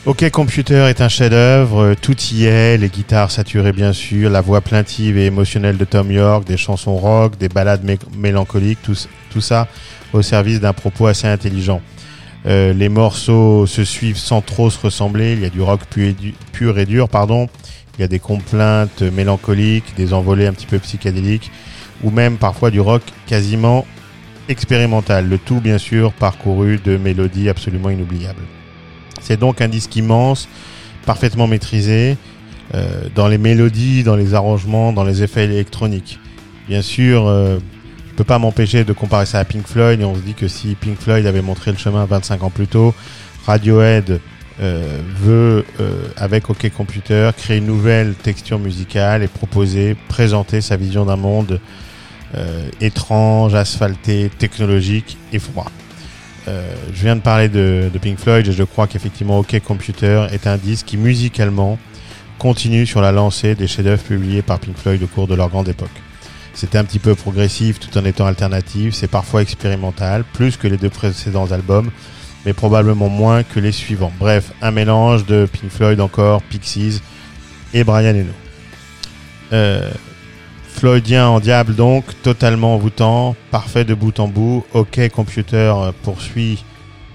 OK 0.05 0.29
Computer 0.29 0.87
est 0.89 1.01
un 1.01 1.09
chef-d'œuvre, 1.09 1.83
euh, 1.83 1.95
tout 1.99 2.15
y 2.31 2.45
est, 2.45 2.77
les 2.77 2.87
guitares 2.87 3.29
saturées 3.29 3.73
bien 3.73 3.91
sûr, 3.91 4.29
la 4.29 4.39
voix 4.39 4.61
plaintive 4.61 5.17
et 5.17 5.25
émotionnelle 5.25 5.77
de 5.77 5.83
Tom 5.83 6.09
York, 6.11 6.45
des 6.45 6.55
chansons 6.55 6.95
rock, 6.95 7.37
des 7.37 7.49
ballades 7.49 7.83
mé- 7.83 7.99
mélancoliques, 8.17 8.79
tout, 8.83 9.41
ça 9.41 9.67
au 10.13 10.21
service 10.21 10.61
d'un 10.61 10.71
propos 10.73 11.07
assez 11.07 11.27
intelligent. 11.27 11.81
Euh, 12.45 12.71
les 12.71 12.87
morceaux 12.87 13.65
se 13.67 13.83
suivent 13.83 14.17
sans 14.17 14.39
trop 14.41 14.69
se 14.69 14.79
ressembler, 14.79 15.33
il 15.33 15.41
y 15.41 15.45
a 15.45 15.49
du 15.49 15.61
rock 15.61 15.81
pur 16.53 16.79
et 16.79 16.85
dur, 16.85 17.09
pardon, 17.09 17.49
il 17.97 18.01
y 18.01 18.03
a 18.03 18.07
des 18.07 18.19
complaintes 18.19 19.01
mélancoliques, 19.01 19.95
des 19.95 20.13
envolées 20.13 20.47
un 20.47 20.53
petit 20.53 20.67
peu 20.67 20.79
psychédéliques, 20.79 21.51
ou 22.03 22.11
même 22.11 22.37
parfois 22.37 22.69
du 22.69 22.79
rock 22.79 23.01
quasiment 23.25 23.85
expérimental. 24.49 25.27
Le 25.27 25.37
tout, 25.37 25.59
bien 25.59 25.77
sûr, 25.77 26.13
parcouru 26.13 26.77
de 26.77 26.97
mélodies 26.97 27.49
absolument 27.49 27.89
inoubliables. 27.89 28.43
C'est 29.21 29.39
donc 29.39 29.61
un 29.61 29.67
disque 29.67 29.95
immense, 29.95 30.47
parfaitement 31.05 31.47
maîtrisé, 31.47 32.17
euh, 32.75 33.07
dans 33.15 33.27
les 33.27 33.37
mélodies, 33.37 34.03
dans 34.03 34.15
les 34.15 34.33
arrangements, 34.33 34.93
dans 34.93 35.03
les 35.03 35.23
effets 35.23 35.45
électroniques. 35.45 36.19
Bien 36.67 36.81
sûr, 36.81 37.25
euh, 37.27 37.57
je 38.09 38.13
peux 38.13 38.23
pas 38.23 38.39
m'empêcher 38.39 38.83
de 38.83 38.93
comparer 38.93 39.25
ça 39.25 39.39
à 39.39 39.45
Pink 39.45 39.65
Floyd, 39.65 39.99
et 40.01 40.05
on 40.05 40.15
se 40.15 40.21
dit 40.21 40.33
que 40.33 40.47
si 40.47 40.75
Pink 40.75 40.99
Floyd 40.99 41.25
avait 41.25 41.41
montré 41.41 41.71
le 41.71 41.77
chemin 41.77 42.05
25 42.05 42.43
ans 42.43 42.49
plus 42.49 42.67
tôt, 42.67 42.93
Radiohead 43.45 44.19
euh, 44.61 44.99
veut, 45.21 45.65
euh, 45.79 46.07
avec 46.17 46.49
OK 46.49 46.69
Computer, 46.71 47.31
créer 47.37 47.57
une 47.57 47.67
nouvelle 47.67 48.15
texture 48.15 48.59
musicale 48.59 49.23
et 49.23 49.27
proposer, 49.27 49.95
présenter 50.07 50.61
sa 50.61 50.77
vision 50.77 51.05
d'un 51.05 51.15
monde 51.15 51.59
euh, 52.35 52.69
étrange, 52.81 53.55
asphalté, 53.55 54.29
technologique 54.37 55.17
et 55.31 55.39
froid. 55.39 55.71
Euh, 56.47 56.73
je 56.93 57.01
viens 57.03 57.15
de 57.15 57.21
parler 57.21 57.49
de, 57.49 57.89
de 57.93 57.99
Pink 57.99 58.19
Floyd 58.19 58.47
et 58.47 58.51
je 58.51 58.63
crois 58.63 58.87
qu'effectivement 58.87 59.39
OK 59.39 59.59
Computer 59.61 60.27
est 60.31 60.47
un 60.47 60.57
disque 60.57 60.87
qui 60.87 60.97
musicalement 60.97 61.77
continue 62.37 62.85
sur 62.85 63.01
la 63.01 63.11
lancée 63.11 63.55
des 63.55 63.67
chefs-d'œuvre 63.67 64.03
publiés 64.03 64.41
par 64.41 64.59
Pink 64.59 64.77
Floyd 64.77 65.01
au 65.03 65.07
cours 65.07 65.27
de 65.27 65.35
leur 65.35 65.49
grande 65.49 65.69
époque. 65.69 65.89
C'était 66.53 66.77
un 66.77 66.83
petit 66.83 66.99
peu 66.99 67.15
progressif 67.15 67.79
tout 67.79 67.95
en 67.97 68.05
étant 68.05 68.25
alternatif, 68.25 68.95
c'est 68.95 69.07
parfois 69.07 69.41
expérimental, 69.41 70.23
plus 70.33 70.57
que 70.57 70.67
les 70.67 70.77
deux 70.77 70.89
précédents 70.89 71.51
albums, 71.51 71.91
mais 72.47 72.53
probablement 72.53 73.09
moins 73.09 73.43
que 73.43 73.59
les 73.59 73.73
suivants. 73.73 74.13
Bref, 74.17 74.53
un 74.61 74.71
mélange 74.71 75.25
de 75.25 75.45
Pink 75.51 75.69
Floyd 75.69 75.99
encore, 75.99 76.41
Pixies 76.43 77.01
et 77.73 77.83
Brian 77.83 78.15
Eno. 78.15 78.31
Euh, 79.51 79.91
Floydien 80.69 81.27
en 81.27 81.41
diable 81.41 81.75
donc, 81.75 82.05
totalement 82.23 82.75
envoûtant, 82.75 83.35
parfait 83.51 83.83
de 83.83 83.93
bout 83.93 84.17
en 84.21 84.29
bout. 84.29 84.63
OK 84.73 85.09
Computer 85.09 85.73
euh, 85.75 85.91
poursuit 86.03 86.63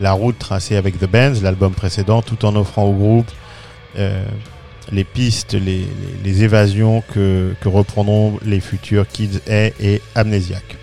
la 0.00 0.12
route 0.12 0.38
tracée 0.38 0.76
avec 0.76 0.98
The 0.98 1.06
Benz, 1.06 1.42
l'album 1.42 1.72
précédent, 1.72 2.20
tout 2.20 2.44
en 2.44 2.54
offrant 2.54 2.84
au 2.84 2.92
groupe 2.92 3.30
euh, 3.98 4.26
les 4.90 5.04
pistes, 5.04 5.54
les, 5.54 6.44
évasions 6.44 7.02
que, 7.14 7.54
reprendront 7.64 8.38
les 8.44 8.60
futurs 8.60 9.08
Kids 9.08 9.40
A 9.48 9.68
et 9.80 10.02
Amnésiaque. 10.14 10.76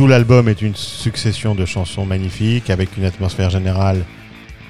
Tout 0.00 0.06
l'album 0.06 0.48
est 0.48 0.62
une 0.62 0.74
succession 0.74 1.54
de 1.54 1.66
chansons 1.66 2.06
magnifiques 2.06 2.70
avec 2.70 2.96
une 2.96 3.04
atmosphère 3.04 3.50
générale 3.50 4.02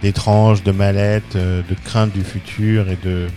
d'étrange, 0.03 0.65
de 0.65 0.73
mal-être, 0.73 1.37
euh, 1.37 1.63
de 1.71 1.77
crainte 1.85 2.13
du 2.13 2.25
futur 2.25 2.91
et 2.91 2.99
de 3.05 3.29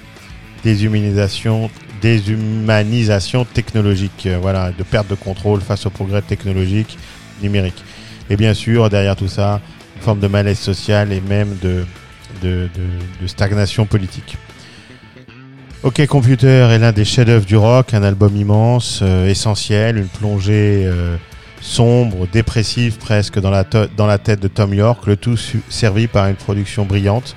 déshumanisation, 0.64 1.70
déshumanisation 2.02 3.46
technologique, 3.46 4.26
euh, 4.26 4.40
voilà, 4.42 4.72
de 4.72 4.82
perte 4.82 5.08
de 5.08 5.14
contrôle 5.14 5.62
face 5.62 5.86
au 5.86 5.92
progrès 5.92 6.24
technologique 6.24 6.98
numérique. 7.44 7.84
Et 8.28 8.38
bien 8.38 8.56
sûr, 8.56 8.90
derrière 8.90 9.16
tout 9.16 9.28
ça, 9.28 9.62
une 9.96 10.02
forme 10.02 10.20
de 10.20 10.28
malaise 10.28 10.58
social 10.58 11.14
et 11.14 11.22
même 11.22 11.56
de, 11.62 11.86
stagnation 13.28 13.86
politique. 13.86 14.36
OK 15.84 16.04
Computer 16.08 16.70
est 16.72 16.80
l'un 16.80 16.92
des 16.92 17.06
chefs-d'œuvre 17.06 17.46
du 17.46 17.56
rock, 17.56 17.94
un 17.94 18.02
album 18.02 18.36
immense, 18.36 19.02
euh, 19.04 19.28
essentiel, 19.28 20.00
une 20.00 20.08
plongée 20.08 20.90
sombre, 21.64 22.28
dépressive 22.28 22.98
presque 22.98 23.40
dans 23.40 23.50
la, 23.50 23.64
tête 24.18 24.40
de 24.42 24.48
Tom 24.50 24.74
York, 24.74 25.08
le 25.08 25.16
tout 25.16 25.38
servi 25.70 26.08
par 26.08 26.28
une 26.28 26.36
production 26.36 26.86
brillante. 26.86 27.36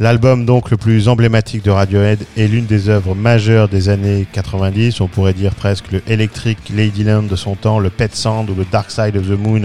L'album 0.00 0.44
donc 0.44 0.70
le 0.70 0.76
plus 0.76 1.08
emblématique 1.08 1.64
de 1.64 1.70
Radiohead 1.70 2.20
est 2.36 2.46
l'une 2.48 2.66
des 2.66 2.88
œuvres 2.88 3.14
majeures 3.14 3.68
des 3.68 3.88
années 3.88 4.26
90, 4.32 5.00
on 5.00 5.08
pourrait 5.08 5.34
dire 5.34 5.54
presque 5.54 5.90
le 5.92 6.02
Electric 6.08 6.58
Ladyland 6.74 7.22
de 7.22 7.36
son 7.36 7.54
temps, 7.54 7.78
le 7.78 7.90
Pet 7.90 8.14
Sound 8.14 8.50
ou 8.50 8.54
le 8.54 8.64
Dark 8.64 8.90
Side 8.90 9.16
of 9.16 9.26
the 9.26 9.38
Moon 9.38 9.62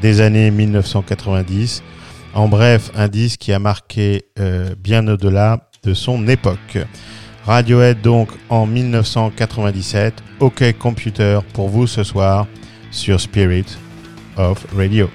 des 0.00 0.20
années 0.20 0.50
1990. 0.50 1.82
En 2.34 2.48
bref, 2.48 2.90
un 2.94 3.08
disque 3.08 3.40
qui 3.40 3.52
a 3.52 3.58
marqué 3.58 4.24
euh, 4.38 4.74
bien 4.78 5.06
au-delà 5.08 5.68
de 5.82 5.94
son 5.94 6.28
époque. 6.28 6.78
Radiohead 7.46 8.02
donc 8.02 8.28
en 8.50 8.66
1997, 8.66 10.14
OK 10.40 10.62
Computer 10.78 11.40
pour 11.54 11.68
vous 11.68 11.86
ce 11.86 12.04
soir 12.04 12.46
sur 12.98 13.20
Spirit 13.20 13.78
of 14.36 14.66
Radio. 14.76 15.08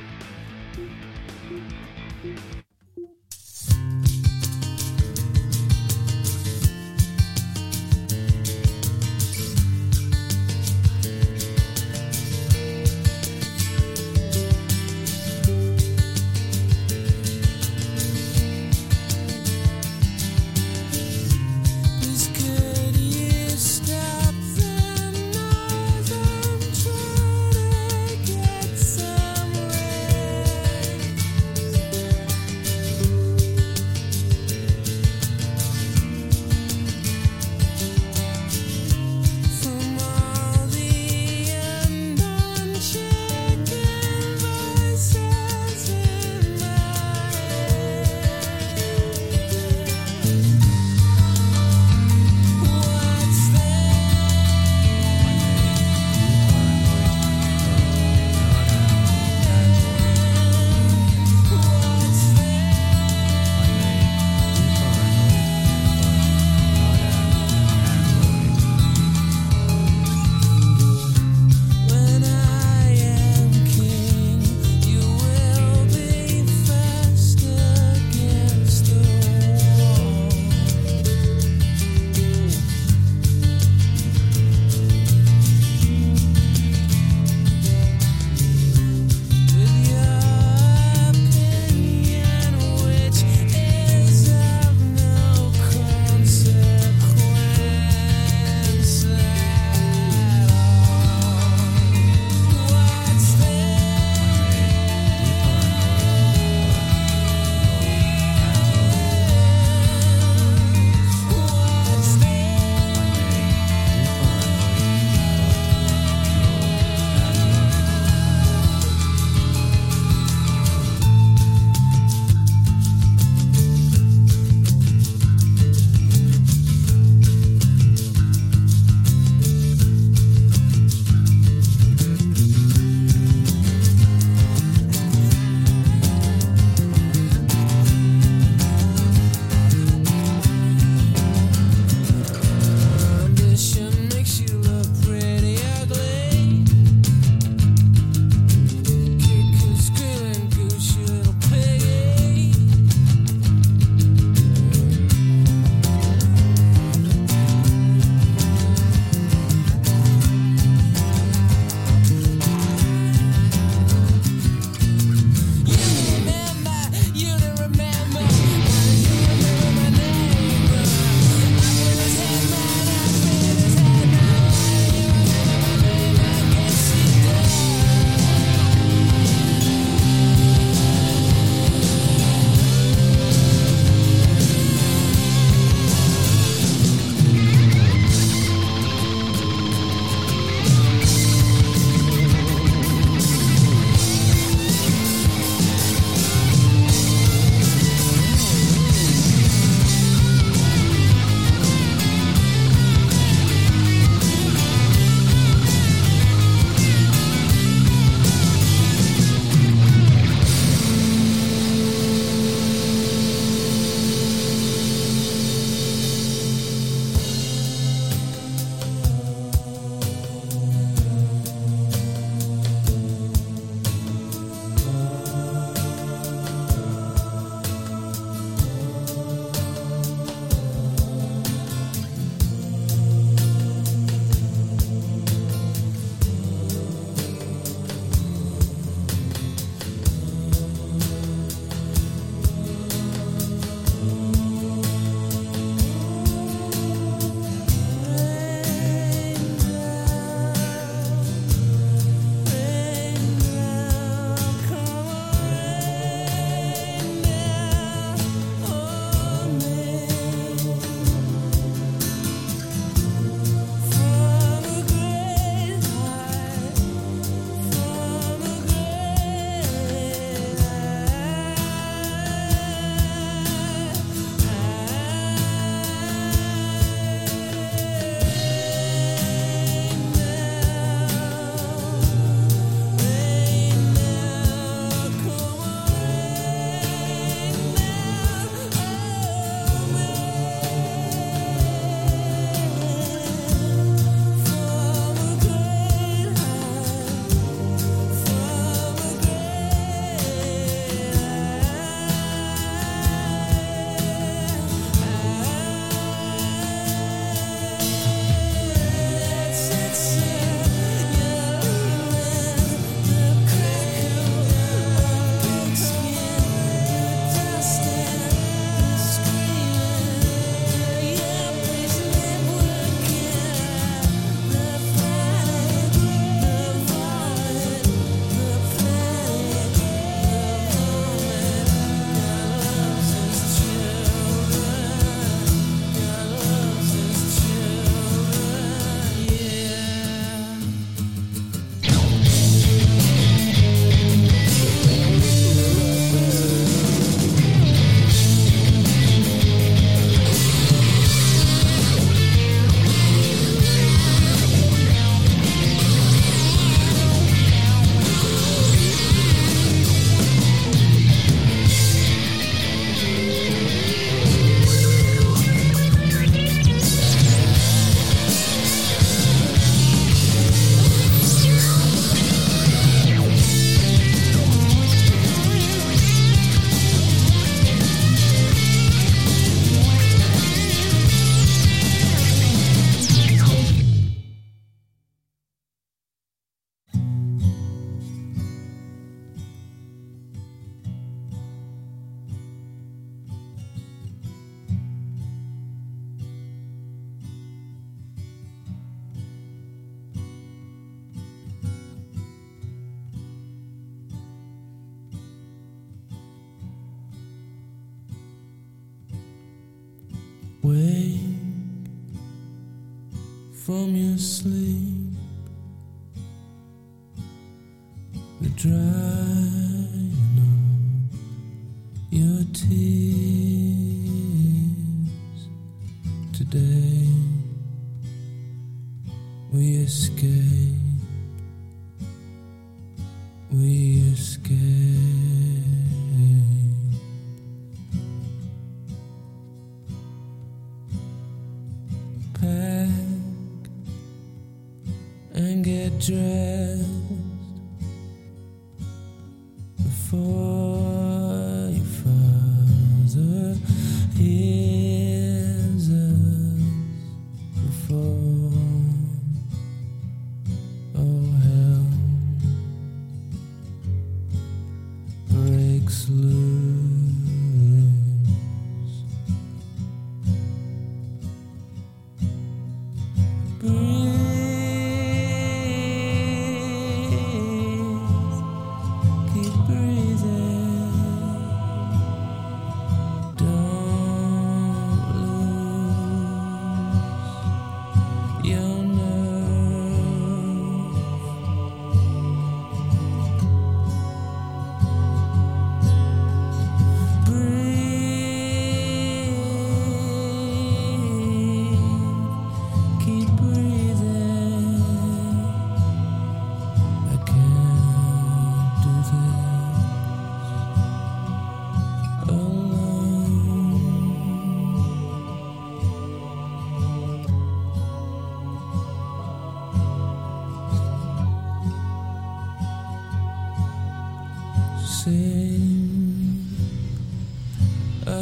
绝 446.05 446.13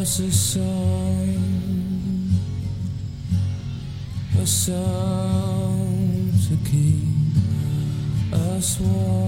us 0.02 0.20
a 0.20 0.32
song, 0.32 0.64
a 4.41 4.47
song 4.47 6.32
to 6.47 6.58
keep 6.68 8.34
us 8.34 8.80
warm. 8.80 9.21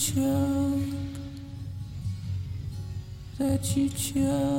child 0.00 0.82
that 3.38 3.76
you 3.76 3.90
chose. 3.90 4.49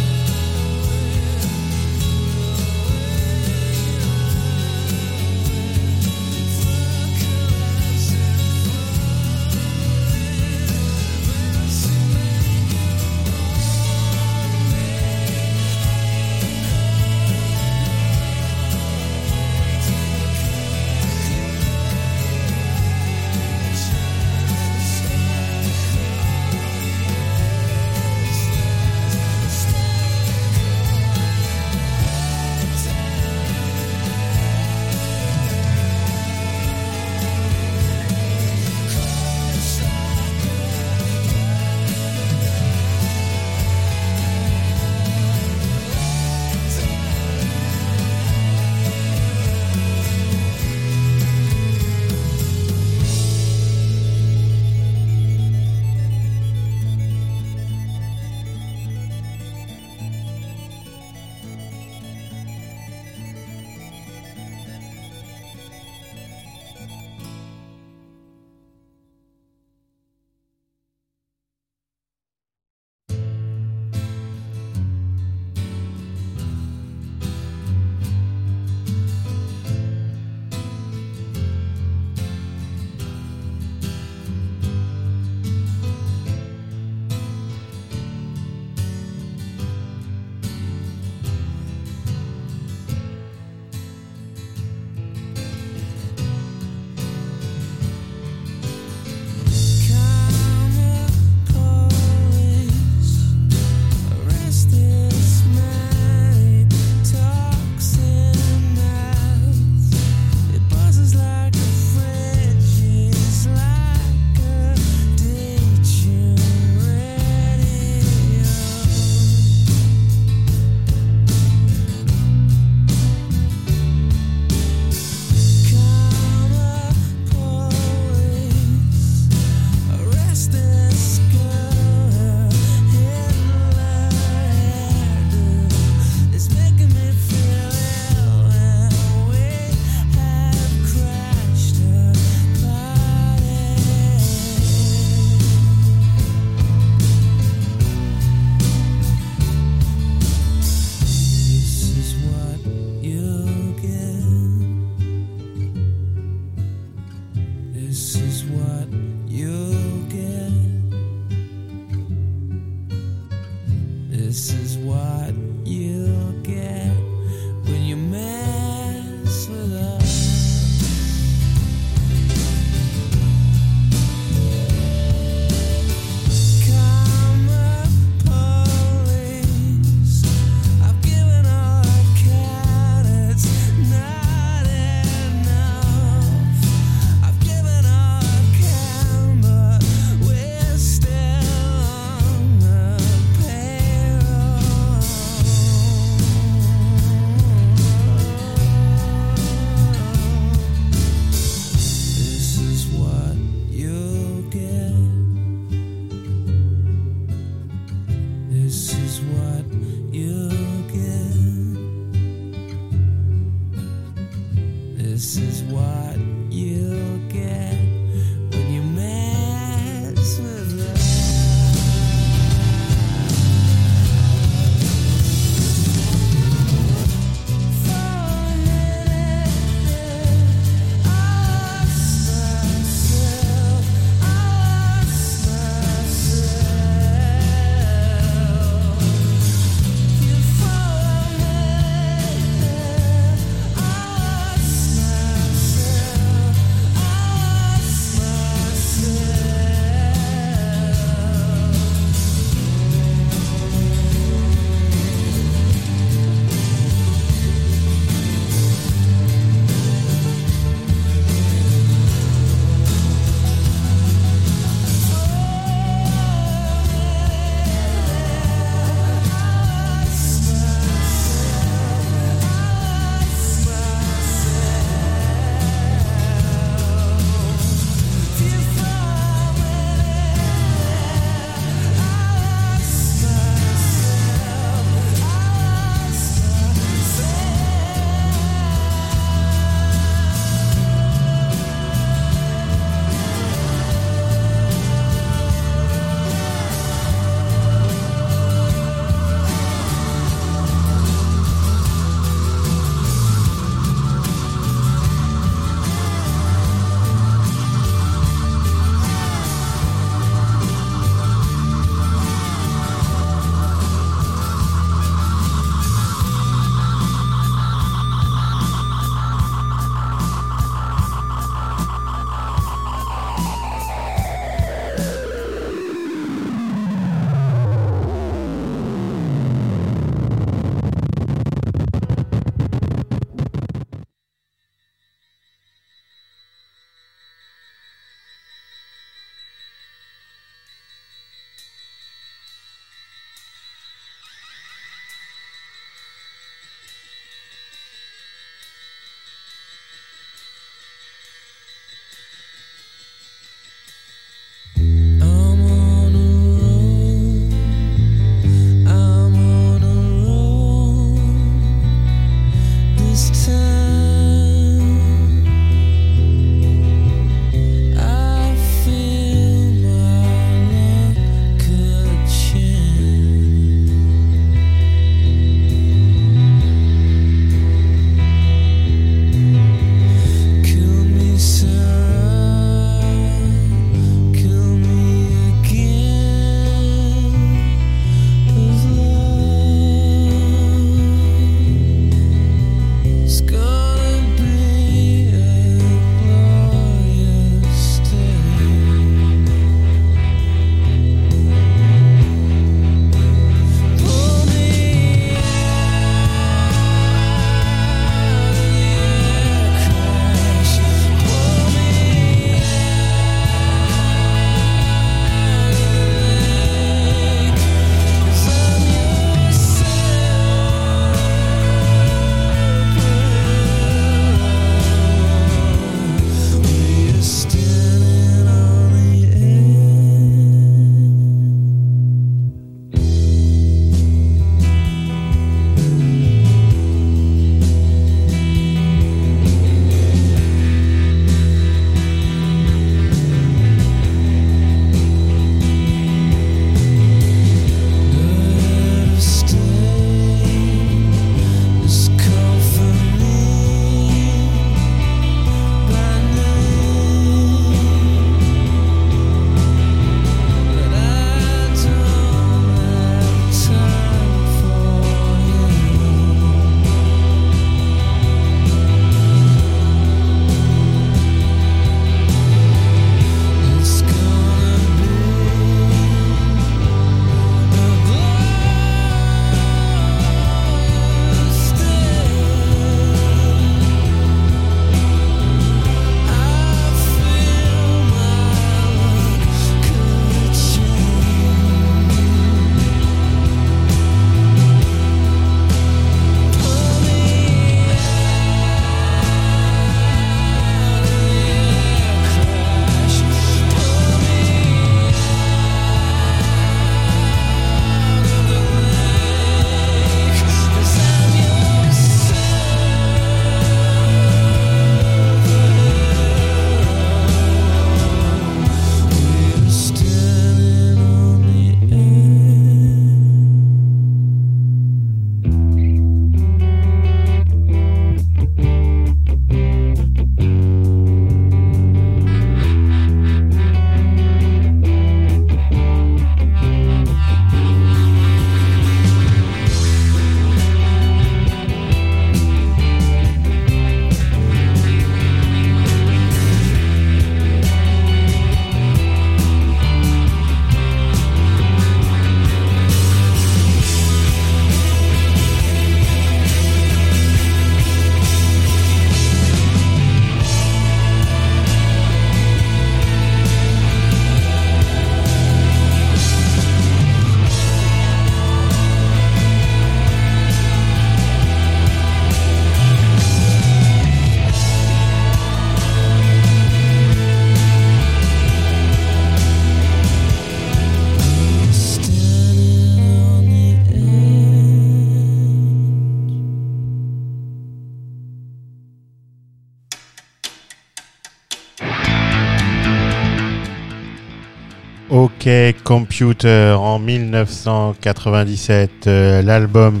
OK 595.42 595.50
Computer 595.82 596.76
en 596.78 597.00
1997, 597.00 598.90
euh, 599.08 599.42
l'album 599.42 600.00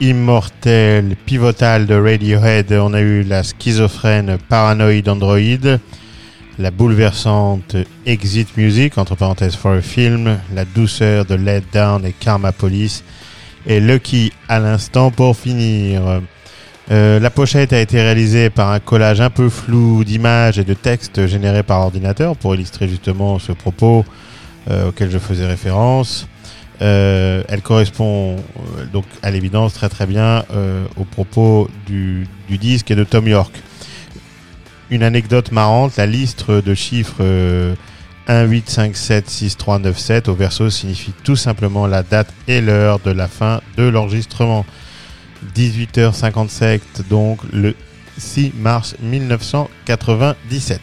immortel, 0.00 1.14
pivotal 1.24 1.86
de 1.86 1.94
Radiohead. 1.94 2.72
On 2.72 2.92
a 2.92 3.00
eu 3.00 3.22
la 3.22 3.44
schizophrène 3.44 4.38
Paranoid 4.48 5.08
Android, 5.08 5.78
la 6.58 6.72
bouleversante 6.72 7.76
Exit 8.06 8.56
Music, 8.56 8.98
entre 8.98 9.14
parenthèses 9.14 9.54
for 9.54 9.74
a 9.74 9.80
Film, 9.80 10.36
la 10.52 10.64
douceur 10.64 11.26
de 11.26 11.36
Let 11.36 11.62
Down 11.72 12.04
et 12.04 12.12
Karma 12.12 12.50
Police, 12.50 13.04
et 13.66 13.78
Lucky 13.78 14.32
à 14.48 14.58
l'instant 14.58 15.12
pour 15.12 15.36
finir. 15.36 16.22
Euh, 16.90 17.20
la 17.20 17.30
pochette 17.30 17.72
a 17.72 17.80
été 17.80 18.00
réalisée 18.00 18.50
par 18.50 18.72
un 18.72 18.80
collage 18.80 19.20
un 19.20 19.30
peu 19.30 19.48
flou 19.48 20.02
d'images 20.02 20.58
et 20.58 20.64
de 20.64 20.74
textes 20.74 21.28
générés 21.28 21.62
par 21.62 21.82
ordinateur 21.82 22.36
pour 22.36 22.56
illustrer 22.56 22.88
justement 22.88 23.38
ce 23.38 23.52
propos 23.52 24.04
auquel 24.70 25.10
je 25.10 25.18
faisais 25.18 25.46
référence. 25.46 26.26
Euh, 26.82 27.42
elle 27.48 27.62
correspond 27.62 28.36
euh, 28.36 28.84
donc 28.92 29.06
à 29.22 29.30
l'évidence 29.30 29.72
très 29.72 29.88
très 29.88 30.04
bien 30.04 30.44
euh, 30.52 30.84
au 30.96 31.04
propos 31.04 31.70
du, 31.86 32.26
du 32.48 32.58
disque 32.58 32.90
et 32.90 32.94
de 32.94 33.04
Tom 33.04 33.26
York. 33.26 33.62
Une 34.90 35.02
anecdote 35.02 35.52
marrante, 35.52 35.96
la 35.96 36.04
liste 36.06 36.50
de 36.50 36.74
chiffres 36.74 37.16
euh, 37.20 37.74
1, 38.28 38.44
8, 38.44 38.68
5, 38.68 38.96
7, 38.96 39.30
6, 39.30 39.56
3, 39.56 39.78
9, 39.78 39.98
7 39.98 40.28
au 40.28 40.34
verso 40.34 40.68
signifie 40.68 41.14
tout 41.24 41.36
simplement 41.36 41.86
la 41.86 42.02
date 42.02 42.32
et 42.46 42.60
l'heure 42.60 42.98
de 43.00 43.10
la 43.10 43.28
fin 43.28 43.62
de 43.76 43.84
l'enregistrement. 43.84 44.66
18h57, 45.54 46.80
donc 47.08 47.38
le 47.52 47.74
6 48.18 48.52
mars 48.56 48.96
1997. 49.00 50.80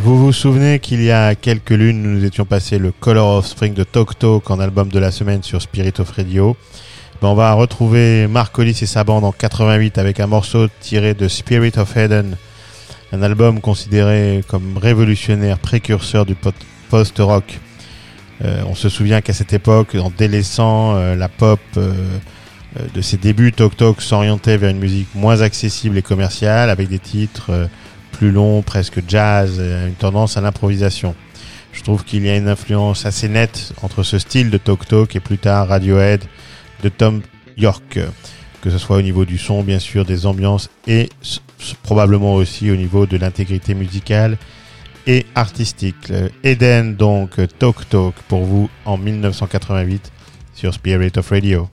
Vous 0.00 0.16
vous 0.16 0.32
souvenez 0.32 0.78
qu'il 0.78 1.02
y 1.02 1.10
a 1.10 1.34
quelques 1.34 1.70
lunes, 1.70 2.00
nous 2.00 2.24
étions 2.24 2.44
passés 2.44 2.78
le 2.78 2.92
Color 2.92 3.38
of 3.38 3.46
Spring 3.46 3.74
de 3.74 3.82
Tok 3.82 4.16
Tok 4.16 4.48
en 4.48 4.60
album 4.60 4.90
de 4.90 4.98
la 5.00 5.10
semaine 5.10 5.42
sur 5.42 5.60
Spirit 5.60 5.94
of 5.98 6.10
Radio. 6.12 6.56
Ben, 7.20 7.28
on 7.28 7.34
va 7.34 7.52
retrouver 7.54 8.28
Mark 8.28 8.56
Hollis 8.56 8.78
et 8.80 8.86
sa 8.86 9.02
bande 9.02 9.24
en 9.24 9.32
88 9.32 9.98
avec 9.98 10.20
un 10.20 10.28
morceau 10.28 10.68
tiré 10.80 11.14
de 11.14 11.26
Spirit 11.26 11.72
of 11.78 11.96
Eden, 11.96 12.36
un 13.12 13.22
album 13.22 13.60
considéré 13.60 14.44
comme 14.46 14.78
révolutionnaire, 14.78 15.58
précurseur 15.58 16.24
du 16.24 16.36
post-rock. 16.90 17.58
Euh, 18.44 18.62
on 18.68 18.76
se 18.76 18.88
souvient 18.88 19.20
qu'à 19.20 19.32
cette 19.32 19.52
époque, 19.52 19.96
en 19.96 20.12
délaissant 20.16 20.94
euh, 20.94 21.16
la 21.16 21.28
pop 21.28 21.60
euh, 21.76 21.92
de 22.94 23.00
ses 23.00 23.16
débuts, 23.16 23.52
Tok 23.52 23.76
Tok 23.76 24.00
s'orientait 24.00 24.58
vers 24.58 24.70
une 24.70 24.78
musique 24.78 25.08
moins 25.16 25.40
accessible 25.40 25.98
et 25.98 26.02
commerciale, 26.02 26.70
avec 26.70 26.88
des 26.88 27.00
titres 27.00 27.68
plus 28.18 28.32
longs, 28.32 28.62
presque 28.62 29.00
jazz, 29.06 29.58
euh, 29.60 29.86
une 29.86 29.94
tendance 29.94 30.36
à 30.36 30.40
l'improvisation. 30.40 31.14
Je 31.72 31.82
trouve 31.84 32.04
qu'il 32.04 32.26
y 32.26 32.28
a 32.28 32.36
une 32.36 32.48
influence 32.48 33.06
assez 33.06 33.28
nette 33.28 33.72
entre 33.82 34.02
ce 34.02 34.18
style 34.18 34.50
de 34.50 34.58
Tok 34.58 34.88
Tok 34.88 35.14
et 35.14 35.20
plus 35.20 35.38
tard 35.38 35.68
Radiohead 35.68 36.24
de 36.82 36.88
Tom 36.88 37.22
York, 37.56 37.96
euh, 37.96 38.08
que 38.60 38.70
ce 38.70 38.78
soit 38.78 38.96
au 38.96 39.02
niveau 39.02 39.24
du 39.24 39.38
son, 39.38 39.62
bien 39.62 39.78
sûr, 39.78 40.04
des 40.04 40.26
ambiances 40.26 40.68
et 40.88 41.10
probablement 41.84 42.34
aussi 42.34 42.72
au 42.72 42.76
niveau 42.76 43.06
de 43.06 43.16
l'intégrité 43.16 43.74
musicale 43.74 44.36
et 45.06 45.24
artistique. 45.36 46.08
Le 46.08 46.32
Eden, 46.42 46.96
donc, 46.96 47.38
euh, 47.38 47.46
Tok 47.46 47.88
Tok 47.88 48.14
pour 48.26 48.42
vous 48.42 48.68
en 48.84 48.98
1988 48.98 50.10
sur 50.54 50.74
Spirit 50.74 51.12
of 51.16 51.30
Radio. 51.30 51.68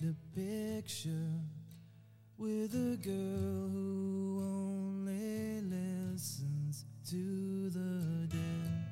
the 0.00 0.14
picture 0.34 1.40
with 2.36 2.74
a 2.74 2.96
girl 2.96 3.68
who 3.68 4.40
only 4.42 5.60
listens 5.60 6.84
to 7.08 7.70
the 7.70 8.26
dead. 8.28 8.86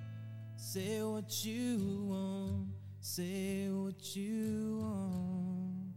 Say 0.56 1.02
what 1.02 1.44
you 1.44 2.04
want, 2.08 2.68
say 3.00 3.68
what 3.70 4.16
you 4.16 4.78
want. 4.80 5.94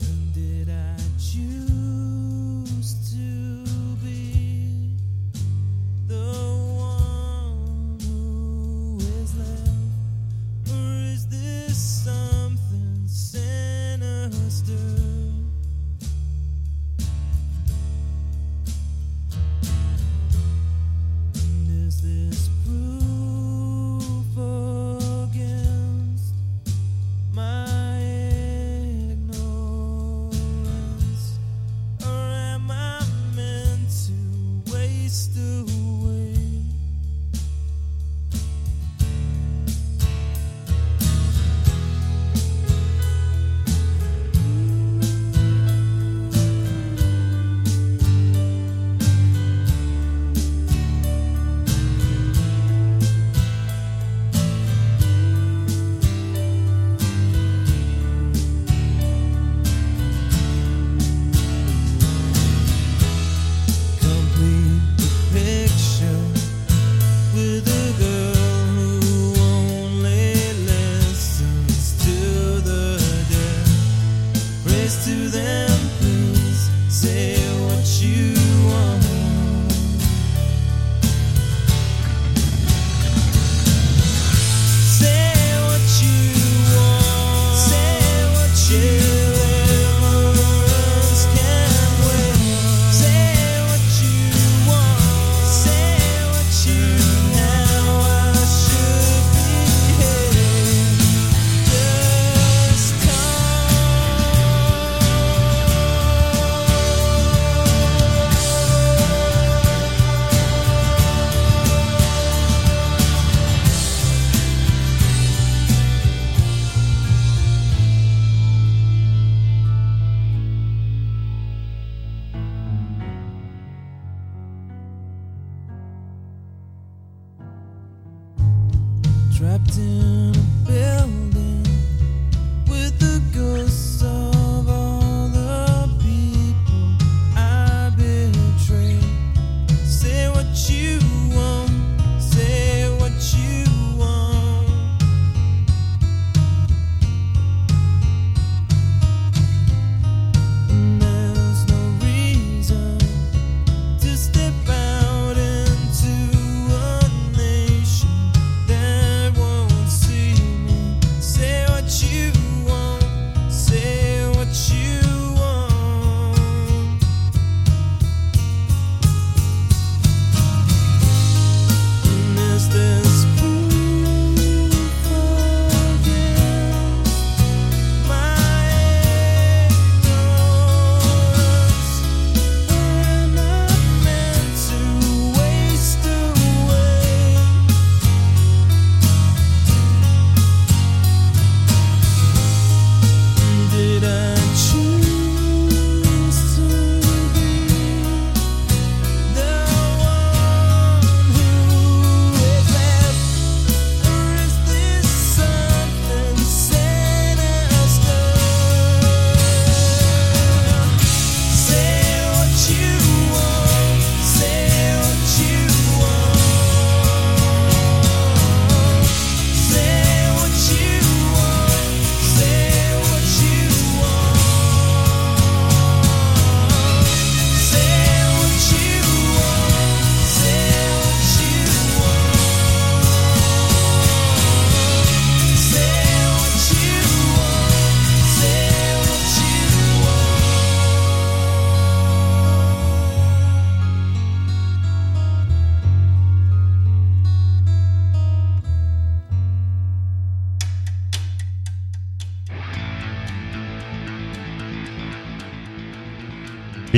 And 0.00 0.34
did 0.34 0.68
I 0.68 0.96
choose? 1.18 1.65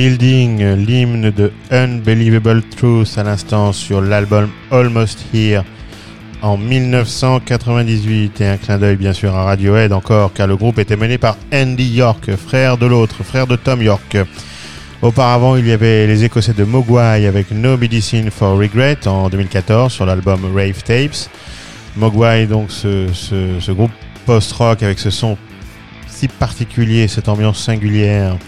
Building, 0.09 0.63
euh, 0.63 0.75
l'hymne 0.75 1.31
de 1.31 1.53
Unbelievable 1.71 2.63
Truth 2.63 3.19
à 3.19 3.25
l'instant 3.25 3.75
sur 3.75 4.01
l'album 4.01 4.49
Almost 4.71 5.19
Here 5.35 5.65
en 6.41 6.57
1998 6.57 8.41
et 8.41 8.47
un 8.47 8.57
clin 8.57 8.79
d'œil 8.79 8.97
bien 8.97 9.13
sûr 9.13 9.35
à 9.37 9.45
Radiohead 9.45 9.93
encore 9.93 10.33
car 10.33 10.47
le 10.47 10.57
groupe 10.57 10.79
était 10.79 10.97
mené 10.97 11.19
par 11.19 11.37
Andy 11.53 11.85
York, 11.91 12.31
frère 12.37 12.79
de 12.79 12.87
l'autre, 12.87 13.23
frère 13.23 13.47
de 13.47 13.57
Tom 13.57 13.83
York. 13.83 14.17
Auparavant, 15.03 15.57
il 15.57 15.67
y 15.67 15.73
avait 15.73 16.07
les 16.07 16.25
Écossais 16.25 16.55
de 16.55 16.65
Mogwai 16.65 17.27
avec 17.27 17.51
No 17.51 17.77
Medicine 17.77 18.31
for 18.31 18.57
Regret 18.59 19.07
en 19.07 19.29
2014 19.29 19.93
sur 19.93 20.07
l'album 20.07 20.41
Rave 20.57 20.83
Tapes. 20.85 21.29
Mogwai, 21.97 22.47
donc 22.47 22.71
ce, 22.71 23.09
ce- 23.13 23.61
ce 23.61 23.73
groupe 23.73 23.93
post-rock 24.25 24.83
avec 24.83 24.99
ce 25.01 25.11
son 25.11 25.37
si 26.07 26.29
particulier, 26.29 27.09
cette 27.09 27.29
ambiance 27.29 27.63
singulière. 27.63 28.39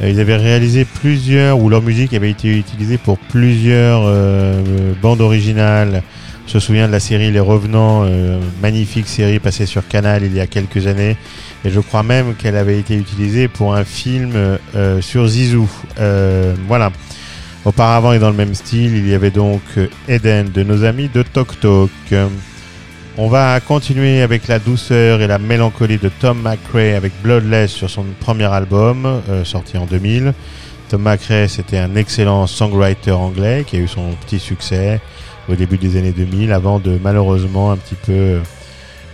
Euh, 0.00 0.10
Ils 0.10 0.20
avaient 0.20 0.36
réalisé 0.36 0.84
plusieurs, 0.84 1.58
ou 1.58 1.68
leur 1.68 1.82
musique 1.82 2.14
avait 2.14 2.30
été 2.30 2.56
utilisée 2.56 2.98
pour 2.98 3.18
plusieurs 3.18 4.02
euh, 4.04 4.92
bandes 5.00 5.20
originales. 5.20 6.02
Je 6.46 6.54
me 6.54 6.60
souviens 6.60 6.86
de 6.86 6.92
la 6.92 7.00
série 7.00 7.30
Les 7.30 7.40
Revenants, 7.40 8.04
euh, 8.04 8.40
magnifique 8.62 9.06
série 9.06 9.38
passée 9.38 9.66
sur 9.66 9.86
Canal 9.86 10.22
il 10.24 10.34
y 10.34 10.40
a 10.40 10.46
quelques 10.46 10.86
années. 10.86 11.16
Et 11.64 11.70
je 11.70 11.80
crois 11.80 12.02
même 12.02 12.34
qu'elle 12.34 12.56
avait 12.56 12.78
été 12.78 12.94
utilisée 12.94 13.48
pour 13.48 13.74
un 13.74 13.84
film 13.84 14.32
euh, 14.34 15.00
sur 15.02 15.26
Zizou. 15.26 15.68
Euh, 16.00 16.54
voilà. 16.66 16.90
Auparavant 17.64 18.12
et 18.12 18.18
dans 18.18 18.30
le 18.30 18.36
même 18.36 18.54
style, 18.54 18.96
il 18.96 19.06
y 19.08 19.14
avait 19.14 19.30
donc 19.30 19.60
euh, 19.76 19.88
Eden 20.08 20.48
de 20.50 20.62
nos 20.62 20.84
amis 20.84 21.10
de 21.12 21.22
Tok 21.22 21.60
Tok. 21.60 21.90
On 23.20 23.26
va 23.26 23.58
continuer 23.58 24.22
avec 24.22 24.46
la 24.46 24.60
douceur 24.60 25.20
et 25.20 25.26
la 25.26 25.40
mélancolie 25.40 25.98
de 25.98 26.08
Tom 26.08 26.40
McRae 26.40 26.94
avec 26.96 27.12
Bloodless 27.20 27.72
sur 27.72 27.90
son 27.90 28.04
premier 28.20 28.44
album 28.44 29.22
euh, 29.28 29.44
sorti 29.44 29.76
en 29.76 29.86
2000. 29.86 30.32
Tom 30.88 31.02
McRae, 31.02 31.48
c'était 31.48 31.78
un 31.78 31.96
excellent 31.96 32.46
songwriter 32.46 33.10
anglais 33.10 33.64
qui 33.66 33.74
a 33.74 33.80
eu 33.80 33.88
son 33.88 34.12
petit 34.24 34.38
succès 34.38 35.00
au 35.48 35.56
début 35.56 35.78
des 35.78 35.96
années 35.98 36.12
2000 36.12 36.52
avant 36.52 36.78
de 36.78 36.96
malheureusement 37.02 37.72
un 37.72 37.76
petit 37.76 37.96
peu 37.96 38.12
euh, 38.12 38.40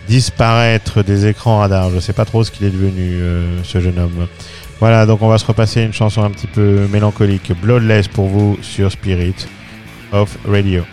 disparaître 0.06 1.02
des 1.02 1.24
écrans 1.24 1.60
radars. 1.60 1.88
Je 1.88 1.98
sais 1.98 2.12
pas 2.12 2.26
trop 2.26 2.44
ce 2.44 2.50
qu'il 2.50 2.66
est 2.66 2.70
devenu 2.70 3.00
euh, 3.00 3.62
ce 3.62 3.80
jeune 3.80 3.98
homme. 3.98 4.28
Voilà, 4.80 5.06
donc 5.06 5.22
on 5.22 5.28
va 5.28 5.38
se 5.38 5.46
repasser 5.46 5.80
une 5.80 5.94
chanson 5.94 6.22
un 6.22 6.30
petit 6.30 6.46
peu 6.46 6.86
mélancolique, 6.92 7.52
Bloodless 7.62 8.08
pour 8.08 8.26
vous 8.26 8.58
sur 8.60 8.92
Spirit 8.92 9.46
of 10.12 10.36
Radio. 10.46 10.84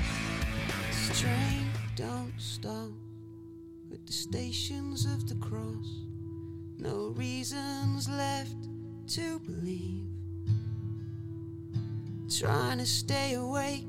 To 12.82 12.88
stay 12.88 13.36
awake, 13.36 13.86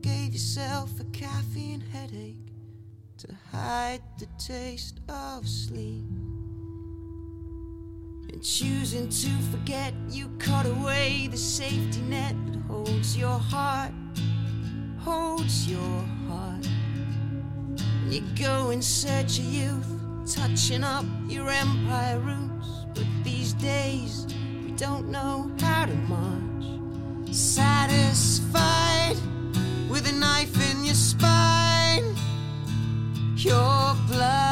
gave 0.00 0.32
yourself 0.32 0.90
a 0.98 1.04
caffeine 1.16 1.80
headache 1.92 2.50
to 3.16 3.28
hide 3.52 4.02
the 4.18 4.26
taste 4.38 4.98
of 5.08 5.48
sleep. 5.48 6.02
And 8.32 8.42
choosing 8.42 9.08
to 9.08 9.30
forget, 9.52 9.94
you 10.10 10.30
cut 10.40 10.66
away 10.66 11.28
the 11.30 11.36
safety 11.36 12.00
net 12.00 12.34
that 12.46 12.60
holds 12.62 13.16
your 13.16 13.38
heart 13.38 13.92
holds 14.98 15.70
your 15.70 16.00
heart. 16.26 16.66
You 18.08 18.22
go 18.34 18.70
in 18.70 18.82
search 18.82 19.38
of 19.38 19.44
youth, 19.44 19.86
touching 20.26 20.82
up 20.82 21.04
your 21.28 21.50
empire 21.50 22.18
roots. 22.18 22.86
But 22.94 23.06
these 23.22 23.52
days, 23.52 24.26
we 24.64 24.72
don't 24.72 25.08
know 25.08 25.52
how 25.60 25.84
to 25.84 25.94
march. 25.94 26.53
Satisfied 27.34 29.16
with 29.90 30.08
a 30.08 30.12
knife 30.12 30.54
in 30.70 30.84
your 30.84 30.94
spine, 30.94 32.14
you're 33.34 33.96
bloodless. 34.06 34.43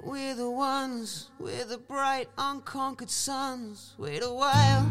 We're 0.00 0.34
the 0.34 0.50
ones, 0.50 1.30
we're 1.38 1.64
the 1.64 1.76
bright 1.76 2.28
unconquered 2.38 3.10
suns. 3.10 3.94
Wait 3.98 4.22
a 4.22 4.32
while, 4.32 4.90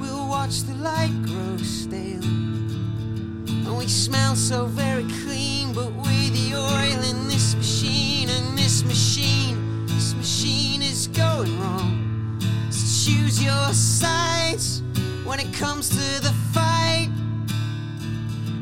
we'll 0.00 0.28
watch 0.28 0.62
the 0.62 0.74
light 0.74 1.12
grow 1.24 1.56
stale. 1.58 2.24
And 2.24 3.76
we 3.76 3.86
smell 3.86 4.34
so 4.34 4.64
very 4.66 5.04
clean, 5.22 5.72
but 5.74 5.92
we're 5.92 6.30
the 6.30 6.54
oil 6.54 7.02
in 7.10 7.28
this 7.28 7.54
machine, 7.54 8.30
and 8.30 8.56
this 8.56 8.82
machine, 8.84 9.86
this 9.86 10.14
machine 10.14 10.80
is 10.82 11.08
going 11.08 11.60
wrong. 11.60 12.38
So 12.70 13.10
choose 13.10 13.42
your 13.42 13.72
sides 13.72 14.82
when 15.24 15.38
it 15.38 15.52
comes 15.52 15.90
to 15.90 16.20
the 16.22 16.32
fight. 16.52 17.10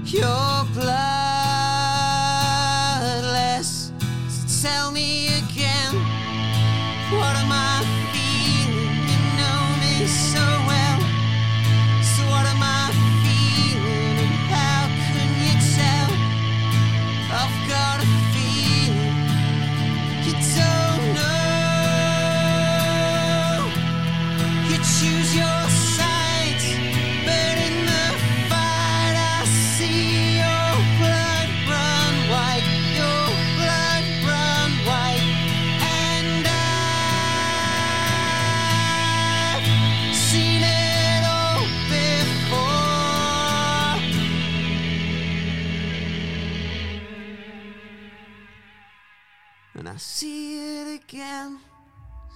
You're 0.04 0.64
bloodless. 0.74 1.22
So 4.28 4.68
tell 4.68 4.90
me 4.90 5.27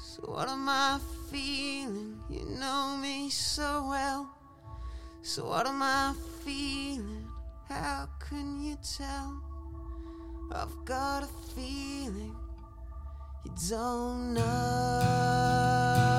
So 0.02 0.22
what 0.26 0.48
am 0.48 0.68
I 0.68 0.98
feeling? 1.30 2.20
You 2.30 2.44
know 2.60 2.96
me 3.00 3.30
so 3.30 3.86
well. 3.88 4.28
So 5.22 5.46
what 5.46 5.66
am 5.66 5.82
I 5.82 6.14
feeling? 6.44 7.26
How 7.68 8.08
can 8.28 8.62
you 8.62 8.76
tell? 8.96 9.42
I've 10.52 10.84
got 10.84 11.22
a 11.22 11.28
feeling 11.54 12.36
you 13.44 13.52
don't 13.68 14.34
know. 14.34 16.11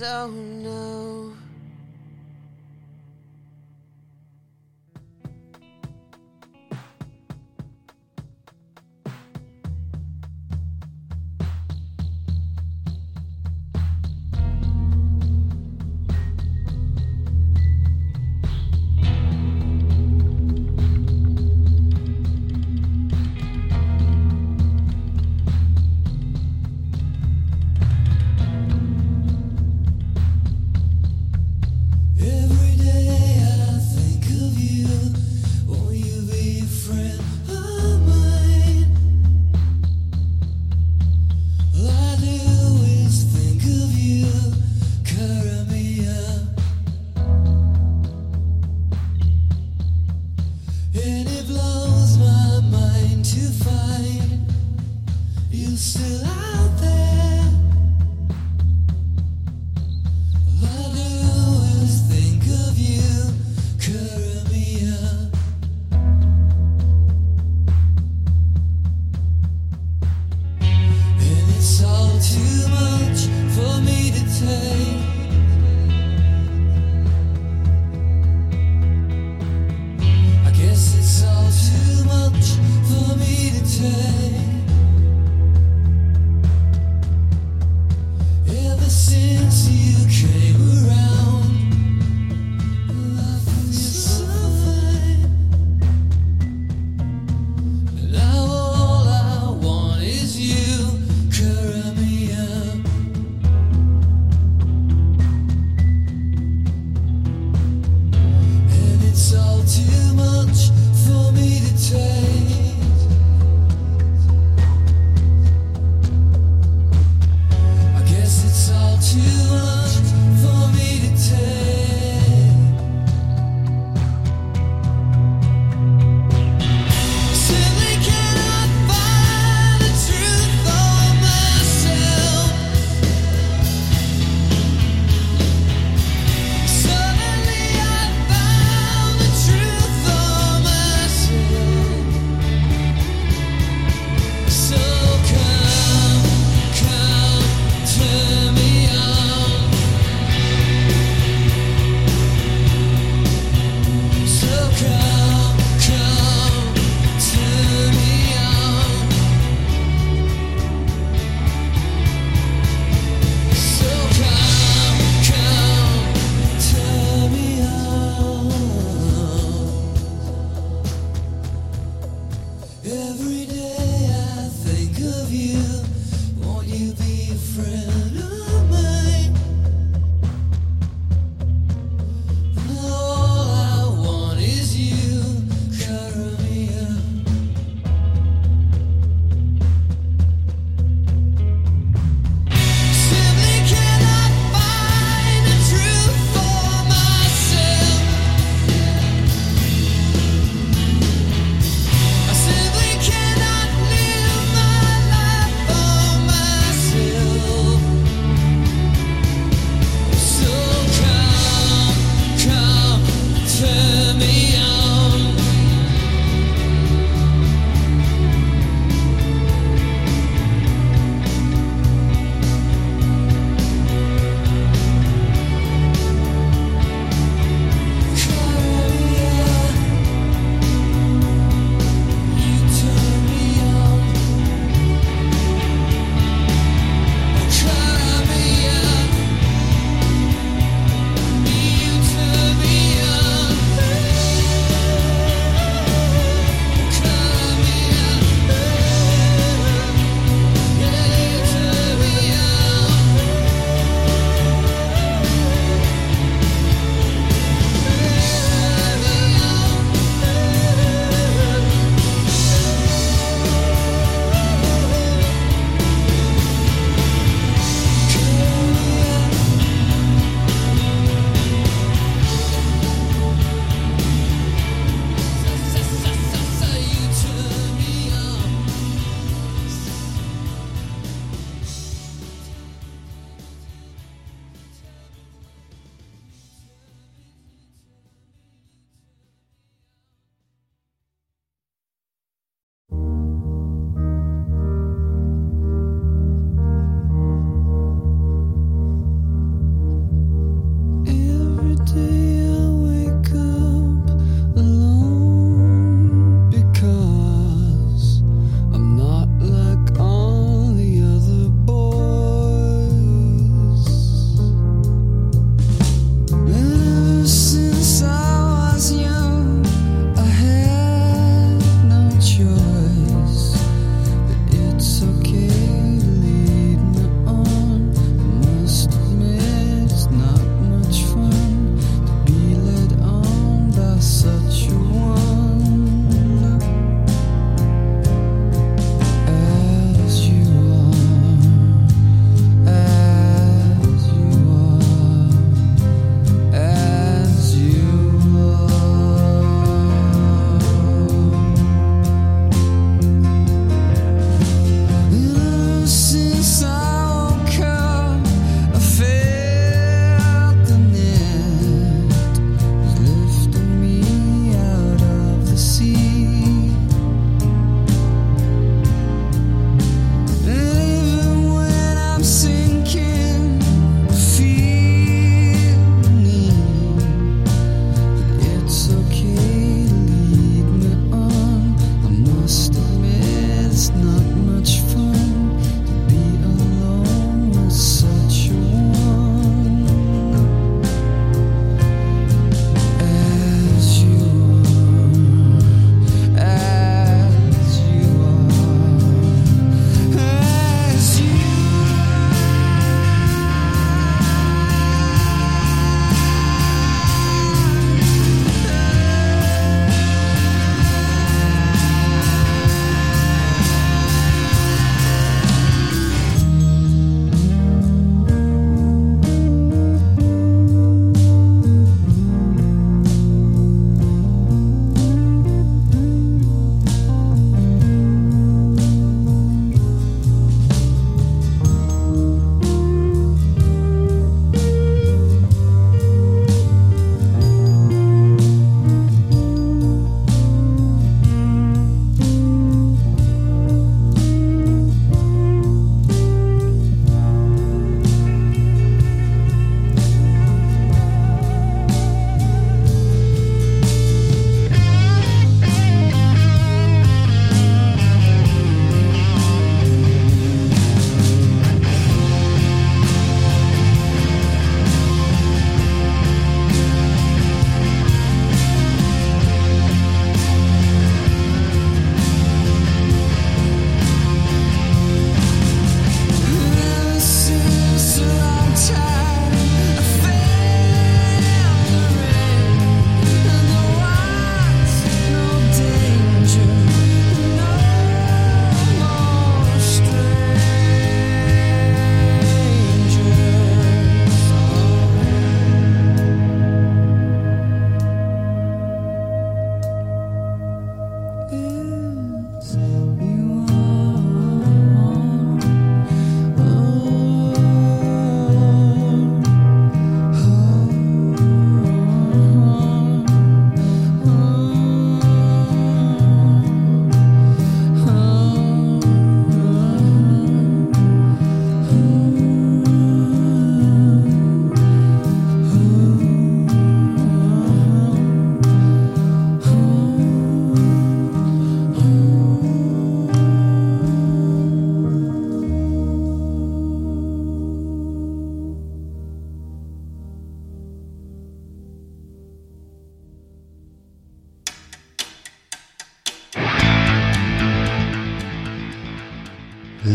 You 0.00 0.06
don't 0.06 0.89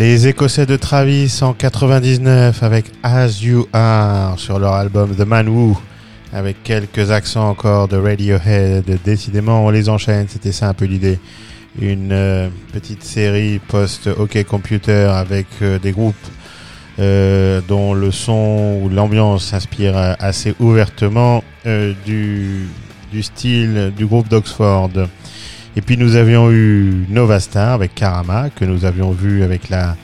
Les 0.07 0.27
Écossais 0.27 0.67
de 0.67 0.75
Travis 0.75 1.39
en 1.41 1.53
99 1.53 2.61
avec 2.61 2.85
As 3.01 3.41
You 3.41 3.67
Are 3.73 4.37
sur 4.39 4.59
leur 4.59 4.73
album 4.73 5.15
The 5.15 5.25
Man 5.25 5.49
Who 5.49 5.75
avec 6.31 6.61
quelques 6.61 7.09
accents 7.09 7.49
encore 7.49 7.87
de 7.87 7.97
Radiohead. 7.97 8.99
Décidément, 9.03 9.65
on 9.65 9.71
les 9.71 9.89
enchaîne, 9.89 10.27
c'était 10.29 10.51
ça 10.51 10.69
un 10.69 10.75
peu 10.75 10.85
l'idée. 10.85 11.17
Une 11.81 12.11
euh, 12.11 12.49
petite 12.71 13.03
série 13.03 13.57
post-OK 13.57 14.43
Computer 14.43 15.09
avec 15.11 15.47
euh, 15.63 15.79
des 15.79 15.91
groupes 15.91 16.13
euh, 16.99 17.59
dont 17.67 17.95
le 17.95 18.11
son 18.11 18.81
ou 18.83 18.89
l'ambiance 18.89 19.45
s'inspire 19.45 19.97
assez 20.19 20.53
ouvertement 20.59 21.43
du, 22.05 22.67
du 23.11 23.23
style 23.23 23.91
du 23.97 24.05
groupe 24.05 24.27
d'Oxford. 24.27 24.91
Et 25.77 25.81
puis 25.81 25.97
nous 25.97 26.15
avions 26.15 26.51
eu 26.51 27.05
Nova 27.09 27.39
Star 27.39 27.73
avec 27.73 27.93
Karama, 27.95 28.49
que 28.49 28.63
nous 28.63 28.85
avions 28.85 29.11
vu 29.11 29.43
avec 29.43 29.69
la 29.69 29.97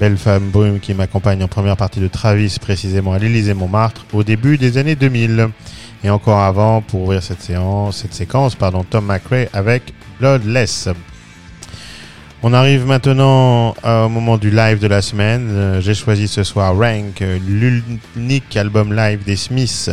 belle 0.00 0.16
femme 0.16 0.48
brume 0.48 0.80
qui 0.80 0.94
m'accompagne 0.94 1.44
en 1.44 1.48
première 1.48 1.76
partie 1.76 2.00
de 2.00 2.08
Travis, 2.08 2.56
précisément 2.58 3.12
à 3.12 3.18
l'Élysée 3.18 3.52
Montmartre, 3.52 4.06
au 4.14 4.24
début 4.24 4.56
des 4.56 4.78
années 4.78 4.96
2000. 4.96 5.48
Et 6.02 6.08
encore 6.08 6.38
avant, 6.38 6.80
pour 6.80 7.02
ouvrir 7.02 7.22
cette 7.22 7.42
séance, 7.42 7.98
cette 7.98 8.14
séquence, 8.14 8.54
pardon, 8.54 8.82
Tom 8.82 9.04
McRae 9.04 9.48
avec 9.52 9.92
Bloodless. 10.18 10.88
On 12.42 12.54
arrive 12.54 12.86
maintenant 12.86 13.74
au 13.84 14.08
moment 14.08 14.38
du 14.38 14.50
live 14.50 14.78
de 14.78 14.86
la 14.86 15.02
semaine. 15.02 15.50
Euh, 15.50 15.80
j'ai 15.82 15.92
choisi 15.92 16.26
ce 16.26 16.42
soir 16.42 16.74
Rank, 16.74 17.22
l'unique 17.46 18.56
album 18.56 18.94
live 18.94 19.22
des 19.24 19.36
Smiths. 19.36 19.90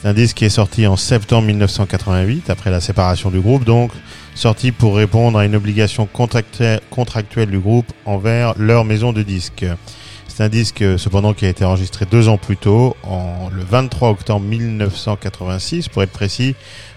C'est 0.00 0.08
un 0.08 0.14
disque 0.14 0.38
qui 0.38 0.46
est 0.46 0.48
sorti 0.48 0.86
en 0.86 0.96
septembre 0.96 1.48
1988, 1.48 2.48
après 2.48 2.70
la 2.70 2.80
séparation 2.80 3.30
du 3.30 3.38
groupe, 3.38 3.64
donc 3.64 3.92
sorti 4.34 4.72
pour 4.72 4.96
répondre 4.96 5.38
à 5.38 5.44
une 5.44 5.54
obligation 5.54 6.06
contractuelle 6.06 7.50
du 7.50 7.58
groupe 7.58 7.92
envers 8.06 8.54
leur 8.56 8.86
maison 8.86 9.12
de 9.12 9.22
disques. 9.22 9.66
C'est 10.26 10.42
un 10.42 10.48
disque 10.48 10.82
cependant 10.98 11.34
qui 11.34 11.44
a 11.44 11.50
été 11.50 11.66
enregistré 11.66 12.06
deux 12.10 12.28
ans 12.28 12.38
plus 12.38 12.56
tôt, 12.56 12.96
en, 13.02 13.50
le 13.54 13.62
23 13.62 14.08
octobre 14.08 14.40
1986 14.40 15.88
pour 15.88 16.02
être 16.02 16.12
précis, 16.12 16.54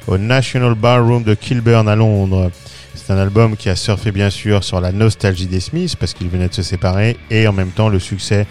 au 0.07 0.17
National 0.17 0.73
Ballroom 0.73 1.23
de 1.23 1.33
Kilburn 1.33 1.89
à 1.89 1.97
Londres. 1.97 2.51
C'est 2.95 3.11
un 3.11 3.17
album 3.17 3.57
qui 3.57 3.67
a 3.67 3.75
surfé 3.75 4.13
bien 4.13 4.29
sûr 4.29 4.63
sur 4.63 4.79
la 4.79 4.93
nostalgie 4.93 5.47
des 5.47 5.59
Smiths 5.59 5.97
parce 5.97 6.13
qu'ils 6.13 6.29
venaient 6.29 6.47
de 6.47 6.53
se 6.53 6.63
séparer 6.63 7.17
et 7.29 7.49
en 7.49 7.53
même 7.53 7.71
temps 7.71 7.89
le 7.89 7.99
succès 7.99 8.47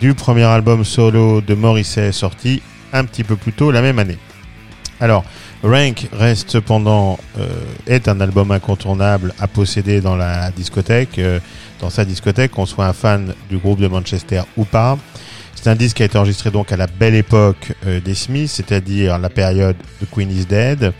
du 0.00 0.14
premier 0.14 0.42
album 0.42 0.84
solo 0.84 1.40
de 1.40 1.54
Morrissey 1.54 2.10
sorti 2.10 2.60
un 2.94 3.04
petit 3.04 3.24
peu 3.24 3.36
plus 3.36 3.52
tôt 3.52 3.70
la 3.70 3.82
même 3.82 3.98
année. 3.98 4.16
Alors, 5.00 5.24
Rank 5.62 6.08
reste 6.12 6.50
cependant 6.50 7.18
euh, 7.38 7.46
est 7.86 8.08
un 8.08 8.20
album 8.20 8.50
incontournable 8.52 9.34
à 9.40 9.48
posséder 9.48 10.00
dans 10.00 10.16
la 10.16 10.50
discothèque, 10.50 11.18
euh, 11.18 11.40
dans 11.80 11.90
sa 11.90 12.04
discothèque, 12.04 12.52
qu'on 12.52 12.64
soit 12.64 12.86
un 12.86 12.92
fan 12.92 13.34
du 13.50 13.58
groupe 13.58 13.80
de 13.80 13.88
Manchester 13.88 14.42
ou 14.56 14.64
pas. 14.64 14.96
C'est 15.54 15.68
un 15.68 15.74
disque 15.74 15.96
qui 15.96 16.02
a 16.02 16.06
été 16.06 16.16
enregistré 16.18 16.50
donc 16.50 16.70
à 16.70 16.76
la 16.76 16.86
belle 16.86 17.14
époque 17.14 17.72
euh, 17.86 18.00
des 18.00 18.14
Smiths, 18.14 18.50
c'est-à-dire 18.50 19.18
la 19.18 19.30
période 19.30 19.76
de 20.00 20.06
Queen 20.06 20.30
is 20.30 20.46
Dead. 20.46 20.92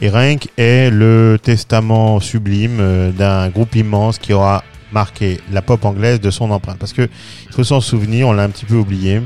Et 0.00 0.08
Rank 0.08 0.48
est 0.56 0.90
le 0.90 1.38
testament 1.40 2.18
sublime 2.18 3.12
d'un 3.16 3.48
groupe 3.48 3.76
immense 3.76 4.18
qui 4.18 4.32
aura 4.32 4.64
marqué 4.92 5.40
la 5.52 5.62
pop 5.62 5.84
anglaise 5.84 6.20
de 6.20 6.30
son 6.30 6.50
empreinte. 6.50 6.78
Parce 6.78 6.92
que 6.92 7.02
il 7.46 7.52
faut 7.52 7.64
s'en 7.64 7.80
souvenir, 7.80 8.28
on 8.28 8.32
l'a 8.32 8.44
un 8.44 8.50
petit 8.50 8.64
peu 8.64 8.74
oublié. 8.74 9.20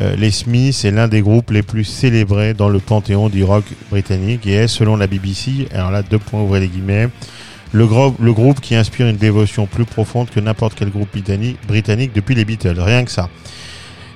Euh, 0.00 0.16
les 0.16 0.30
Smiths 0.30 0.84
est 0.84 0.90
l'un 0.90 1.08
des 1.08 1.20
groupes 1.20 1.50
les 1.50 1.62
plus 1.62 1.84
célébrés 1.84 2.52
dans 2.52 2.68
le 2.68 2.80
panthéon 2.80 3.28
du 3.28 3.44
rock 3.44 3.64
britannique 3.90 4.46
et 4.46 4.54
est, 4.54 4.68
selon 4.68 4.96
la 4.96 5.06
BBC, 5.06 5.68
alors 5.72 5.90
là, 5.90 6.02
deux 6.02 6.18
points 6.18 6.40
ouvrez 6.40 6.60
les 6.60 6.68
guillemets, 6.68 7.08
le, 7.72 7.86
groupe 7.86 8.60
qui 8.60 8.74
inspire 8.74 9.06
une 9.06 9.16
dévotion 9.16 9.66
plus 9.66 9.84
profonde 9.84 10.30
que 10.30 10.40
n'importe 10.40 10.74
quel 10.76 10.90
groupe 10.90 11.08
britannique 11.66 12.12
depuis 12.14 12.34
les 12.34 12.44
Beatles, 12.44 12.78
rien 12.78 13.04
que 13.04 13.10
ça. 13.10 13.28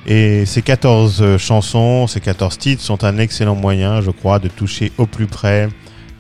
Et 0.06 0.46
ces 0.46 0.62
14 0.62 1.18
euh, 1.20 1.38
chansons, 1.38 2.06
ces 2.06 2.20
14 2.20 2.56
titres 2.59 2.82
sont 2.82 3.05
un 3.05 3.18
excellent 3.18 3.56
moyen, 3.56 4.00
je 4.00 4.10
crois, 4.10 4.38
de 4.38 4.48
toucher 4.48 4.92
au 4.96 5.06
plus 5.06 5.26
près 5.26 5.68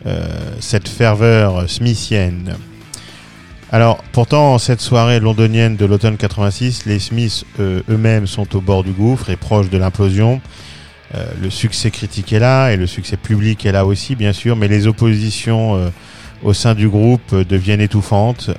euh, 0.06 0.28
cette 0.60 0.88
ferveur 0.88 1.68
smithienne. 1.70 2.54
Alors, 3.70 4.02
pourtant, 4.12 4.56
cette 4.56 4.80
soirée 4.80 5.20
londonienne 5.20 5.76
de 5.76 5.84
l'automne 5.84 6.16
86, 6.16 6.86
les 6.86 6.98
Smiths 6.98 7.44
euh, 7.60 7.82
eux-mêmes 7.90 8.26
sont 8.26 8.56
au 8.56 8.62
bord 8.62 8.82
du 8.82 8.92
gouffre 8.92 9.28
et 9.28 9.36
proches 9.36 9.68
de 9.68 9.76
l'implosion. 9.76 10.40
Euh, 11.14 11.26
le 11.42 11.50
succès 11.50 11.90
critique 11.90 12.32
est 12.32 12.38
là 12.38 12.70
et 12.70 12.78
le 12.78 12.86
succès 12.86 13.18
public 13.18 13.66
est 13.66 13.72
là 13.72 13.84
aussi, 13.84 14.16
bien 14.16 14.32
sûr, 14.32 14.56
mais 14.56 14.68
les 14.68 14.86
oppositions 14.86 15.76
euh, 15.76 15.90
au 16.42 16.54
sein 16.54 16.74
du 16.74 16.88
groupe 16.88 17.34
deviennent 17.34 17.82
étouffantes. 17.82 18.50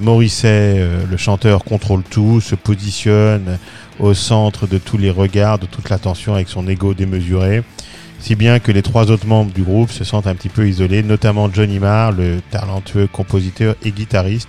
Morrissey, 0.00 0.84
le 1.08 1.16
chanteur, 1.16 1.62
contrôle 1.62 2.02
tout, 2.02 2.40
se 2.40 2.56
positionne 2.56 3.58
au 4.00 4.12
centre 4.12 4.66
de 4.66 4.76
tous 4.76 4.98
les 4.98 5.10
regards, 5.10 5.60
de 5.60 5.66
toute 5.66 5.88
l'attention 5.88 6.34
avec 6.34 6.48
son 6.48 6.66
ego 6.66 6.94
démesuré 6.94 7.62
si 8.18 8.34
bien 8.34 8.58
que 8.58 8.72
les 8.72 8.82
trois 8.82 9.10
autres 9.10 9.26
membres 9.26 9.52
du 9.52 9.62
groupe 9.62 9.90
se 9.90 10.04
sentent 10.04 10.26
un 10.26 10.34
petit 10.34 10.48
peu 10.48 10.68
isolés, 10.68 11.02
notamment 11.02 11.52
Johnny 11.52 11.78
Marr, 11.78 12.12
le 12.12 12.40
talentueux 12.50 13.06
compositeur 13.06 13.76
et 13.84 13.92
guitariste, 13.92 14.48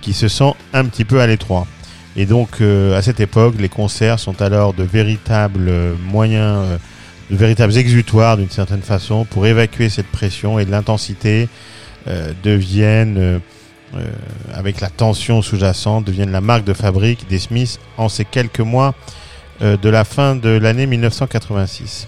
qui 0.00 0.12
se 0.12 0.28
sent 0.28 0.52
un 0.72 0.84
petit 0.84 1.04
peu 1.04 1.20
à 1.20 1.26
l'étroit. 1.26 1.66
Et 2.16 2.26
donc 2.26 2.60
euh, 2.60 2.96
à 2.98 3.02
cette 3.02 3.20
époque, 3.20 3.54
les 3.58 3.68
concerts 3.68 4.18
sont 4.18 4.40
alors 4.42 4.74
de 4.74 4.82
véritables 4.82 5.70
moyens, 6.04 6.64
euh, 6.66 6.78
de 7.30 7.36
véritables 7.36 7.76
exutoires 7.76 8.36
d'une 8.36 8.50
certaine 8.50 8.82
façon 8.82 9.24
pour 9.24 9.46
évacuer 9.46 9.88
cette 9.88 10.08
pression 10.08 10.58
et 10.58 10.64
l'intensité 10.64 11.48
euh, 12.08 12.32
deviennent, 12.42 13.40
avec 14.52 14.82
la 14.82 14.90
tension 14.90 15.40
sous-jacente, 15.40 16.04
deviennent 16.04 16.30
la 16.30 16.42
marque 16.42 16.64
de 16.64 16.74
fabrique 16.74 17.26
des 17.26 17.38
Smiths 17.38 17.80
en 17.96 18.10
ces 18.10 18.26
quelques 18.26 18.60
mois 18.60 18.94
de 19.62 19.88
la 19.88 20.04
fin 20.04 20.36
de 20.36 20.50
l'année 20.50 20.86
1986. 20.86 22.06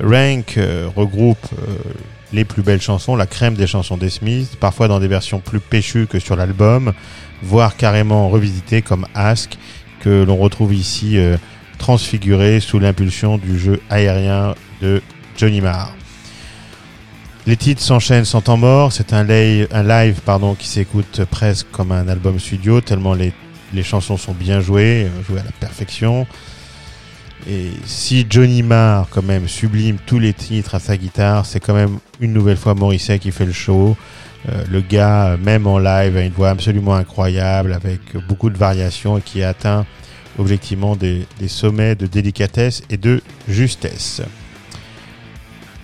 Rank 0.00 0.56
euh, 0.56 0.88
regroupe 0.94 1.46
euh, 1.52 1.76
les 2.32 2.44
plus 2.44 2.62
belles 2.62 2.80
chansons, 2.80 3.16
la 3.16 3.26
crème 3.26 3.54
des 3.54 3.66
chansons 3.66 3.96
des 3.96 4.10
Smiths, 4.10 4.56
parfois 4.56 4.88
dans 4.88 4.98
des 4.98 5.08
versions 5.08 5.40
plus 5.40 5.60
péchues 5.60 6.06
que 6.06 6.18
sur 6.18 6.36
l'album, 6.36 6.92
voire 7.42 7.76
carrément 7.76 8.28
revisitées 8.28 8.82
comme 8.82 9.06
Ask, 9.14 9.56
que 10.00 10.24
l'on 10.24 10.36
retrouve 10.36 10.74
ici 10.74 11.18
euh, 11.18 11.36
transfiguré 11.78 12.60
sous 12.60 12.78
l'impulsion 12.78 13.38
du 13.38 13.58
jeu 13.58 13.80
aérien 13.88 14.54
de 14.82 15.00
Johnny 15.36 15.60
Marr. 15.60 15.94
Les 17.46 17.56
titres 17.56 17.82
s'enchaînent 17.82 18.24
sans 18.24 18.40
temps 18.40 18.56
mort, 18.56 18.92
c'est 18.92 19.12
un, 19.12 19.22
live, 19.22 19.68
un 19.70 19.82
live 19.82 20.20
qui 20.58 20.66
s'écoute 20.66 21.22
presque 21.30 21.66
comme 21.70 21.92
un 21.92 22.08
album 22.08 22.40
studio, 22.40 22.80
tellement 22.80 23.12
les, 23.12 23.34
les 23.74 23.82
chansons 23.82 24.16
sont 24.16 24.32
bien 24.32 24.60
jouées, 24.60 25.08
jouées 25.28 25.40
à 25.40 25.44
la 25.44 25.52
perfection. 25.60 26.26
Et 27.48 27.70
si 27.84 28.26
Johnny 28.28 28.62
Marr, 28.62 29.08
quand 29.10 29.22
même, 29.22 29.48
sublime 29.48 29.98
tous 30.06 30.18
les 30.18 30.32
titres 30.32 30.74
à 30.74 30.78
sa 30.78 30.96
guitare, 30.96 31.44
c'est 31.44 31.60
quand 31.60 31.74
même 31.74 31.98
une 32.20 32.32
nouvelle 32.32 32.56
fois 32.56 32.74
Morrissey 32.74 33.18
qui 33.18 33.32
fait 33.32 33.44
le 33.44 33.52
show. 33.52 33.96
Euh, 34.48 34.64
le 34.70 34.80
gars, 34.80 35.36
même 35.42 35.66
en 35.66 35.78
live, 35.78 36.16
a 36.16 36.22
une 36.22 36.32
voix 36.32 36.50
absolument 36.50 36.94
incroyable, 36.94 37.72
avec 37.72 38.00
beaucoup 38.28 38.48
de 38.48 38.56
variations 38.56 39.18
et 39.18 39.20
qui 39.20 39.42
atteint 39.42 39.84
objectivement 40.38 40.96
des, 40.96 41.26
sommets 41.46 41.94
de 41.94 42.06
délicatesse 42.06 42.82
et 42.90 42.96
de 42.96 43.20
justesse. 43.48 44.22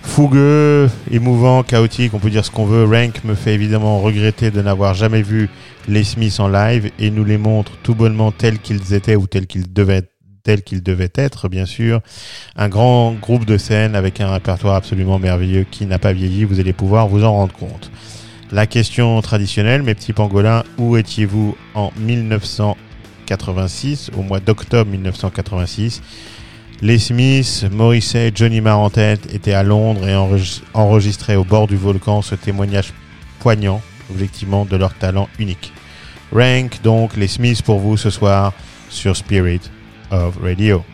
Fougueux, 0.01 0.89
émouvant, 1.11 1.61
chaotique, 1.61 2.13
on 2.15 2.19
peut 2.19 2.31
dire 2.31 2.43
ce 2.43 2.51
qu'on 2.51 2.65
veut. 2.65 2.85
Rank 2.85 3.23
me 3.23 3.35
fait 3.35 3.53
évidemment 3.53 3.99
regretter 3.99 4.49
de 4.49 4.61
n'avoir 4.61 4.95
jamais 4.95 5.21
vu 5.21 5.47
les 5.87 6.03
Smiths 6.03 6.39
en 6.39 6.47
live 6.47 6.89
et 6.97 7.11
nous 7.11 7.23
les 7.23 7.37
montre 7.37 7.73
tout 7.83 7.93
bonnement 7.93 8.31
tels 8.31 8.59
qu'ils 8.59 8.93
étaient 8.93 9.15
ou 9.15 9.27
tels 9.27 9.45
qu'ils 9.45 9.71
devaient 9.71 10.10
tel 10.43 10.63
qu'il 10.63 10.83
devait 10.83 11.11
être, 11.15 11.49
bien 11.49 11.65
sûr. 11.65 12.01
Un 12.55 12.69
grand 12.69 13.13
groupe 13.13 13.45
de 13.45 13.57
scènes 13.57 13.95
avec 13.95 14.21
un 14.21 14.31
répertoire 14.31 14.75
absolument 14.75 15.19
merveilleux 15.19 15.65
qui 15.69 15.85
n'a 15.85 15.99
pas 15.99 16.13
vieilli, 16.13 16.43
vous 16.43 16.59
allez 16.59 16.73
pouvoir 16.73 17.07
vous 17.07 17.23
en 17.23 17.31
rendre 17.31 17.53
compte. 17.53 17.91
La 18.51 18.65
question 18.67 19.21
traditionnelle, 19.21 19.83
mes 19.83 19.95
petits 19.95 20.13
pangolins, 20.13 20.63
où 20.77 20.97
étiez-vous 20.97 21.55
en 21.73 21.91
1986, 21.97 24.11
au 24.17 24.23
mois 24.23 24.41
d'octobre 24.41 24.91
1986 24.91 26.01
Les 26.81 26.99
Smiths, 26.99 27.63
Morrissey, 27.71 28.33
Johnny 28.35 28.61
tête 28.91 29.33
étaient 29.33 29.53
à 29.53 29.63
Londres 29.63 30.05
et 30.05 30.17
enregistraient 30.73 31.37
au 31.37 31.45
bord 31.45 31.67
du 31.67 31.77
volcan 31.77 32.21
ce 32.21 32.35
témoignage 32.35 32.91
poignant, 33.39 33.81
objectivement, 34.09 34.65
de 34.65 34.75
leur 34.75 34.95
talent 34.95 35.29
unique. 35.39 35.71
Rank 36.33 36.81
donc 36.83 37.15
les 37.15 37.27
Smiths 37.27 37.61
pour 37.61 37.79
vous 37.79 37.95
ce 37.95 38.09
soir 38.09 38.51
sur 38.89 39.15
Spirit 39.15 39.61
of 40.11 40.37
radio. 40.37 40.85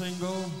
Single. 0.00 0.59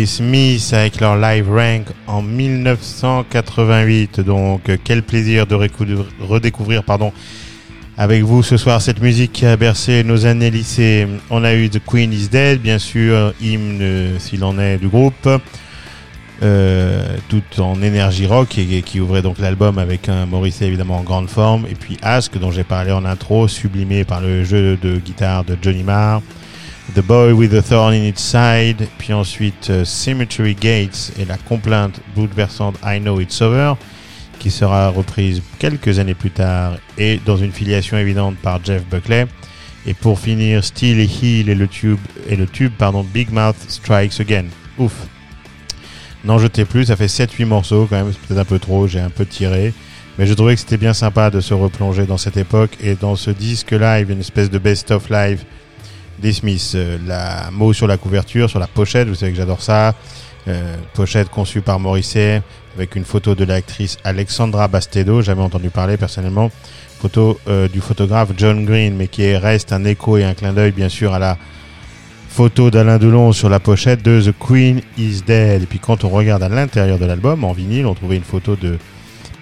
Les 0.00 0.06
Smiths 0.06 0.72
avec 0.72 0.98
leur 0.98 1.18
live 1.18 1.50
rank 1.50 1.88
en 2.06 2.22
1988. 2.22 4.20
Donc, 4.20 4.70
quel 4.82 5.02
plaisir 5.02 5.46
de 5.46 5.54
redécouvrir 5.54 6.84
pardon, 6.84 7.12
avec 7.98 8.22
vous 8.22 8.42
ce 8.42 8.56
soir 8.56 8.80
cette 8.80 9.02
musique 9.02 9.32
qui 9.32 9.44
a 9.44 9.58
bercé 9.58 10.02
nos 10.02 10.24
années 10.24 10.50
lycée. 10.50 11.06
On 11.28 11.44
a 11.44 11.52
eu 11.52 11.68
The 11.68 11.82
Queen 11.84 12.14
is 12.14 12.28
Dead, 12.28 12.62
bien 12.62 12.78
sûr, 12.78 13.34
hymne 13.42 14.18
s'il 14.18 14.42
en 14.42 14.58
est 14.58 14.78
du 14.78 14.88
groupe. 14.88 15.28
Euh, 16.42 17.18
tout 17.28 17.60
en 17.60 17.82
énergie 17.82 18.26
rock 18.26 18.56
et, 18.56 18.78
et 18.78 18.80
qui 18.80 19.00
ouvrait 19.00 19.20
donc 19.20 19.38
l'album 19.38 19.76
avec 19.76 20.08
un 20.08 20.24
Morrissey 20.24 20.66
évidemment 20.66 20.96
en 20.96 21.02
grande 21.02 21.28
forme 21.28 21.66
et 21.70 21.74
puis 21.74 21.98
Ask 22.00 22.38
dont 22.38 22.50
j'ai 22.50 22.64
parlé 22.64 22.90
en 22.92 23.04
intro 23.04 23.48
sublimé 23.48 24.04
par 24.04 24.22
le 24.22 24.42
jeu 24.44 24.78
de 24.80 24.96
guitare 24.96 25.44
de 25.44 25.58
Johnny 25.60 25.82
Marr 25.82 26.22
The 26.94 27.02
Boy 27.02 27.32
with 27.32 27.52
the 27.52 27.62
Thorn 27.62 27.94
in 27.94 28.04
Its 28.04 28.20
Side 28.20 28.88
puis 28.98 29.12
ensuite 29.12 29.70
euh, 29.70 29.84
Cemetery 29.84 30.54
Gates 30.54 31.12
et 31.18 31.24
la 31.24 31.36
complainte 31.36 32.00
bouleversante 32.16 32.76
I 32.84 32.98
Know 32.98 33.20
It's 33.20 33.40
Over 33.42 33.74
qui 34.40 34.50
sera 34.50 34.88
reprise 34.88 35.40
quelques 35.58 36.00
années 36.00 36.14
plus 36.14 36.30
tard 36.30 36.78
et 36.98 37.20
dans 37.24 37.36
une 37.36 37.52
filiation 37.52 37.96
évidente 37.96 38.36
par 38.38 38.64
Jeff 38.64 38.82
Buckley. 38.90 39.26
Et 39.86 39.94
pour 39.94 40.18
finir 40.18 40.64
Steel 40.64 40.98
et 40.98 41.08
Heel 41.22 41.48
et 41.48 41.54
le 41.54 41.68
tube 41.68 42.00
et 42.28 42.34
le 42.34 42.46
tube 42.46 42.72
pardon 42.76 43.04
Big 43.04 43.30
Mouth 43.30 43.56
Strikes 43.68 44.18
Again. 44.20 44.46
Ouf. 44.78 44.94
N'en 46.24 46.38
jetez 46.38 46.64
plus, 46.64 46.86
ça 46.86 46.96
fait 46.96 47.06
7-8 47.06 47.44
morceaux 47.46 47.86
quand 47.88 47.96
même, 47.96 48.12
c'est 48.12 48.20
peut-être 48.26 48.40
un 48.40 48.44
peu 48.44 48.58
trop, 48.58 48.88
j'ai 48.88 49.00
un 49.00 49.10
peu 49.10 49.26
tiré. 49.26 49.72
Mais 50.18 50.26
je 50.26 50.34
trouvais 50.34 50.54
que 50.54 50.60
c'était 50.60 50.76
bien 50.76 50.92
sympa 50.92 51.30
de 51.30 51.40
se 51.40 51.54
replonger 51.54 52.04
dans 52.04 52.18
cette 52.18 52.36
époque 52.36 52.76
et 52.82 52.94
dans 52.94 53.16
ce 53.16 53.30
disque 53.30 53.70
live, 53.70 54.10
une 54.10 54.20
espèce 54.20 54.50
de 54.50 54.58
best-of 54.58 55.08
live 55.08 55.44
des 56.20 56.32
Smiths. 56.32 56.72
Euh, 56.74 56.98
la 57.06 57.50
mot 57.50 57.72
sur 57.72 57.86
la 57.86 57.96
couverture, 57.96 58.48
sur 58.48 58.58
la 58.58 58.66
pochette, 58.66 59.08
vous 59.08 59.14
savez 59.14 59.32
que 59.32 59.38
j'adore 59.38 59.62
ça. 59.62 59.94
Euh, 60.48 60.76
pochette 60.94 61.28
conçue 61.28 61.60
par 61.60 61.78
Morrissey 61.78 62.42
avec 62.74 62.96
une 62.96 63.04
photo 63.04 63.34
de 63.34 63.44
l'actrice 63.44 63.98
Alexandra 64.04 64.68
Bastedo, 64.68 65.20
jamais 65.20 65.42
entendu 65.42 65.70
parler 65.70 65.96
personnellement. 65.96 66.50
Photo 67.00 67.38
euh, 67.48 67.68
du 67.68 67.80
photographe 67.80 68.30
John 68.36 68.64
Green, 68.64 68.96
mais 68.96 69.08
qui 69.08 69.34
reste 69.36 69.72
un 69.72 69.84
écho 69.84 70.16
et 70.16 70.24
un 70.24 70.34
clin 70.34 70.52
d'œil 70.52 70.72
bien 70.72 70.88
sûr 70.88 71.12
à 71.12 71.18
la 71.18 71.36
photo 72.28 72.70
d'Alain 72.70 72.98
Delon 72.98 73.32
sur 73.32 73.48
la 73.48 73.58
pochette 73.58 74.02
de 74.02 74.22
The 74.22 74.34
Queen 74.38 74.80
is 74.96 75.22
Dead. 75.26 75.62
Et 75.62 75.66
puis 75.66 75.78
quand 75.78 76.04
on 76.04 76.08
regarde 76.08 76.42
à 76.42 76.48
l'intérieur 76.48 76.98
de 76.98 77.04
l'album, 77.04 77.44
en 77.44 77.52
vinyle, 77.52 77.86
on 77.86 77.94
trouvait 77.94 78.16
une 78.16 78.22
photo 78.22 78.56
de 78.56 78.78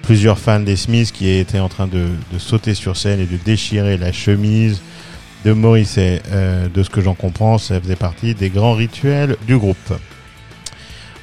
plusieurs 0.03 0.39
fans 0.39 0.61
des 0.61 0.77
Smiths 0.77 1.13
qui 1.13 1.29
étaient 1.29 1.61
en 1.61 1.69
train 1.69 1.87
de 1.87 2.09
sauter 2.39 2.75
sur 2.75 2.97
scène 2.97 3.21
et 3.21 3.27
de 3.27 3.37
déchirer 3.37 3.99
la 3.99 4.11
chemise 4.11 4.81
de 5.45 5.53
Morrissey. 5.53 6.21
Euh, 6.31 6.69
de 6.69 6.83
ce 6.83 6.91
que 6.91 7.01
j'en 7.01 7.15
comprends, 7.15 7.59
ça 7.59 7.81
faisait 7.81 7.97
partie 7.97 8.35
des 8.35 8.51
grands 8.51 8.75
rituels 8.75 9.37
du 9.47 9.57
groupe. 9.57 9.95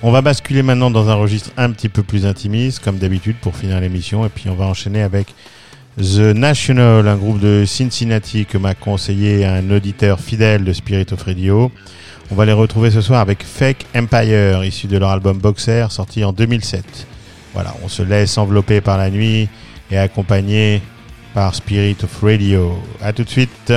On 0.02 0.12
va 0.12 0.22
basculer 0.22 0.62
maintenant 0.62 0.92
dans 0.92 1.10
un 1.10 1.16
registre 1.16 1.52
un 1.58 1.72
petit 1.72 1.90
peu 1.90 2.04
plus 2.04 2.26
intimiste, 2.26 2.84
comme 2.84 2.98
d'habitude, 2.98 3.38
pour 3.42 3.56
finir 3.56 3.80
l'émission. 3.80 4.26
Et 4.26 4.30
puis 4.30 4.50
on 4.50 4.56
va 4.56 4.66
enchaîner 4.66 5.02
avec 5.02 5.34
The 5.98 6.36
National, 6.36 7.08
un 7.08 7.16
groupe 7.16 7.40
de 7.40 7.64
Cincinnati 7.66 8.46
que 8.46 8.58
m'a 8.58 8.76
conseillé 8.76 9.46
un 9.46 9.72
auditeur 9.72 10.20
fidèle 10.20 10.64
de 10.64 10.74
Spirit 10.74 11.08
of 11.12 11.24
Radio. 11.24 11.72
On 12.32 12.36
va 12.36 12.46
les 12.46 12.54
retrouver 12.54 12.92
ce 12.92 13.02
soir 13.02 13.22
avec 13.22 13.44
Fake 13.44 13.86
Empire, 13.96 14.64
issu 14.64 14.88
de 14.88 14.98
leur 14.98 15.10
album 15.10 15.38
Boxer, 15.38 15.88
sorti 15.90 16.24
en 16.24 16.34
2007. 16.34 17.08
Voilà, 17.54 17.74
on 17.84 17.88
se 17.88 18.04
laisse 18.04 18.38
envelopper 18.38 18.82
par 18.82 18.98
la 18.98 19.10
nuit 19.10 19.48
et 19.90 19.98
accompagné 19.98 20.82
par 21.34 21.56
Spirit 21.56 21.98
of 22.04 22.22
Radio. 22.22 22.78
A 23.02 23.14
tout 23.14 23.24
de 23.24 23.30
suite. 23.30 23.74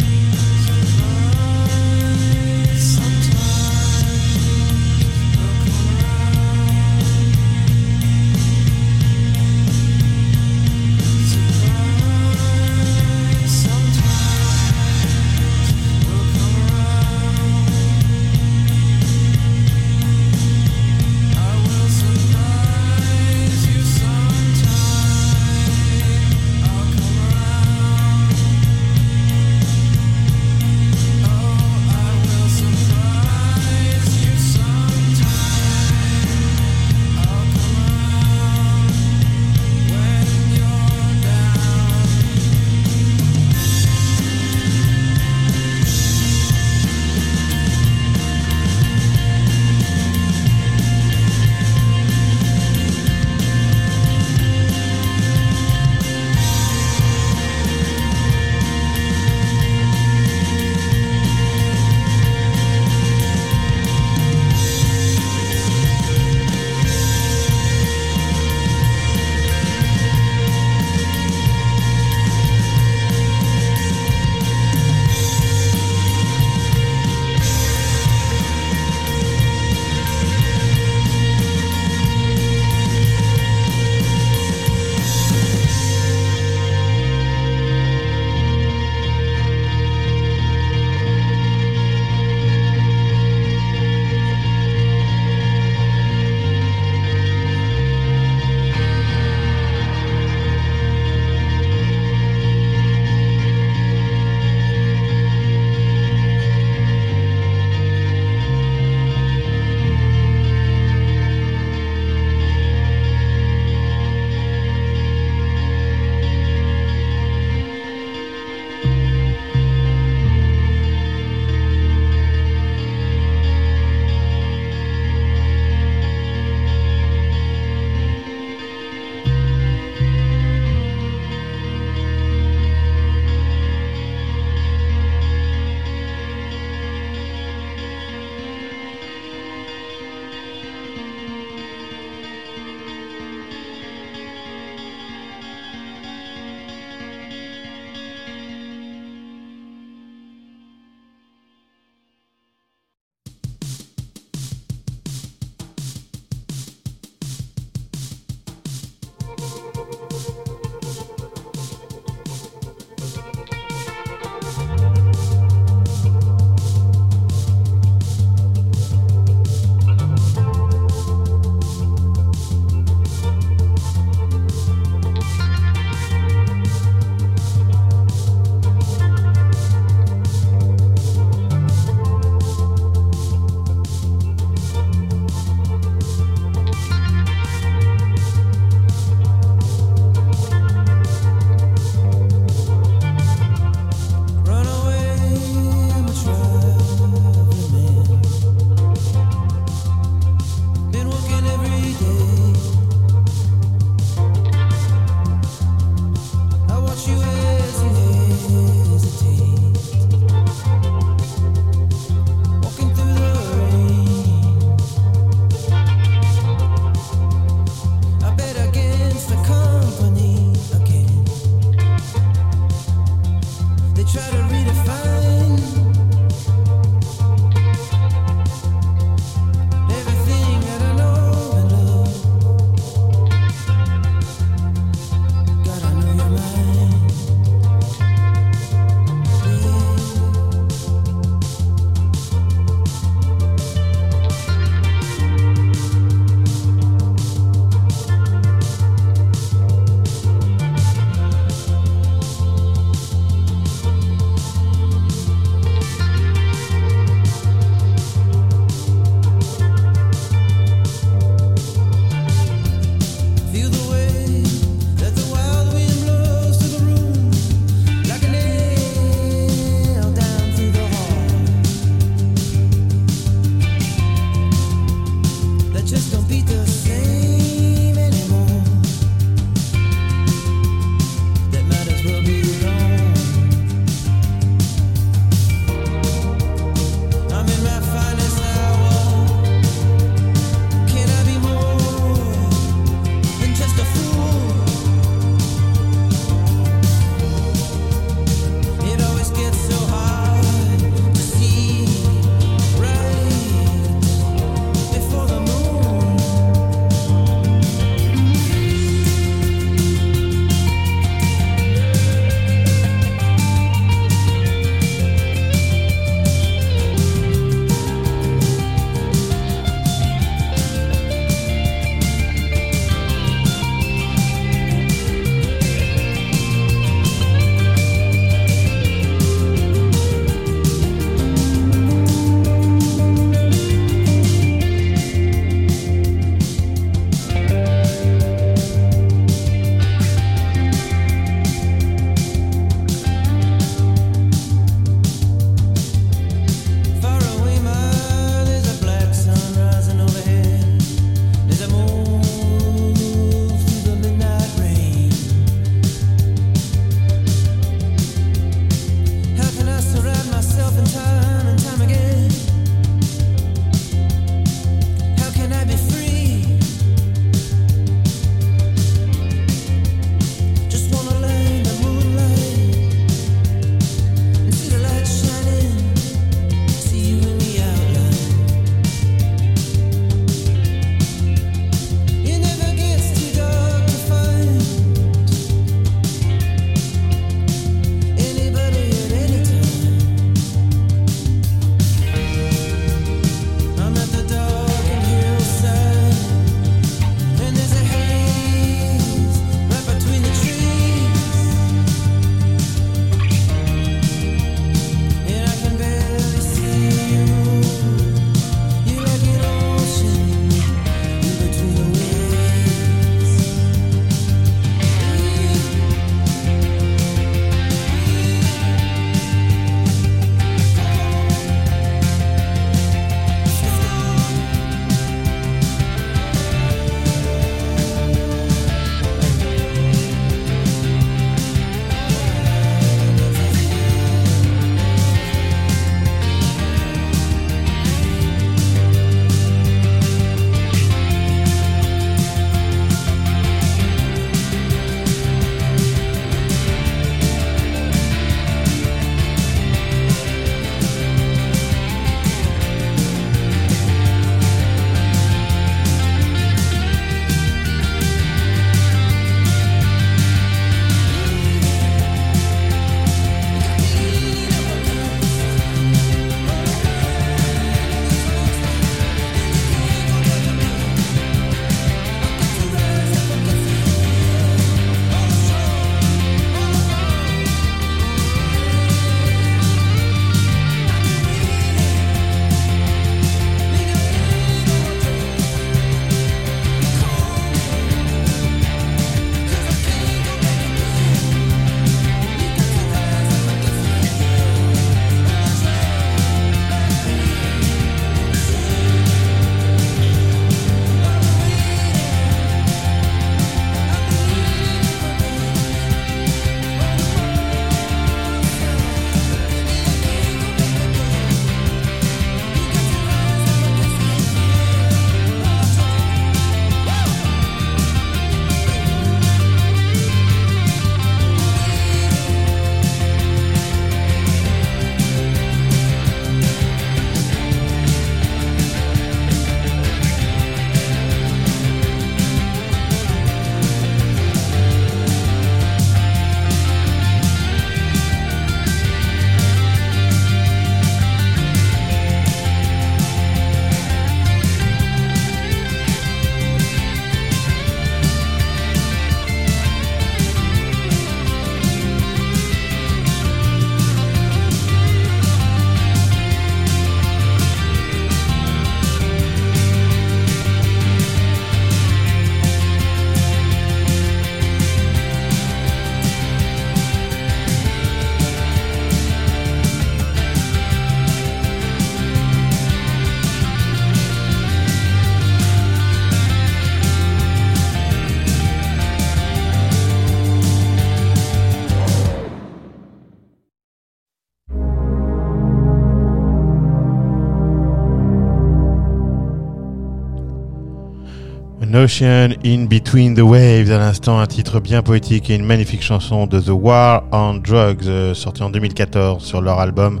In 591.84 592.64
Between 592.64 593.14
the 593.14 593.20
Waves, 593.20 593.70
à 593.70 593.76
l'instant, 593.76 594.18
un 594.18 594.26
titre 594.26 594.58
bien 594.58 594.80
poétique 594.80 595.28
et 595.28 595.34
une 595.34 595.44
magnifique 595.44 595.82
chanson 595.82 596.26
de 596.26 596.40
The 596.40 596.48
War 596.48 597.04
on 597.12 597.34
Drugs, 597.34 597.86
euh, 597.86 598.14
sortie 598.14 598.42
en 598.42 598.48
2014 598.48 599.22
sur 599.22 599.42
leur 599.42 599.60
album 599.60 600.00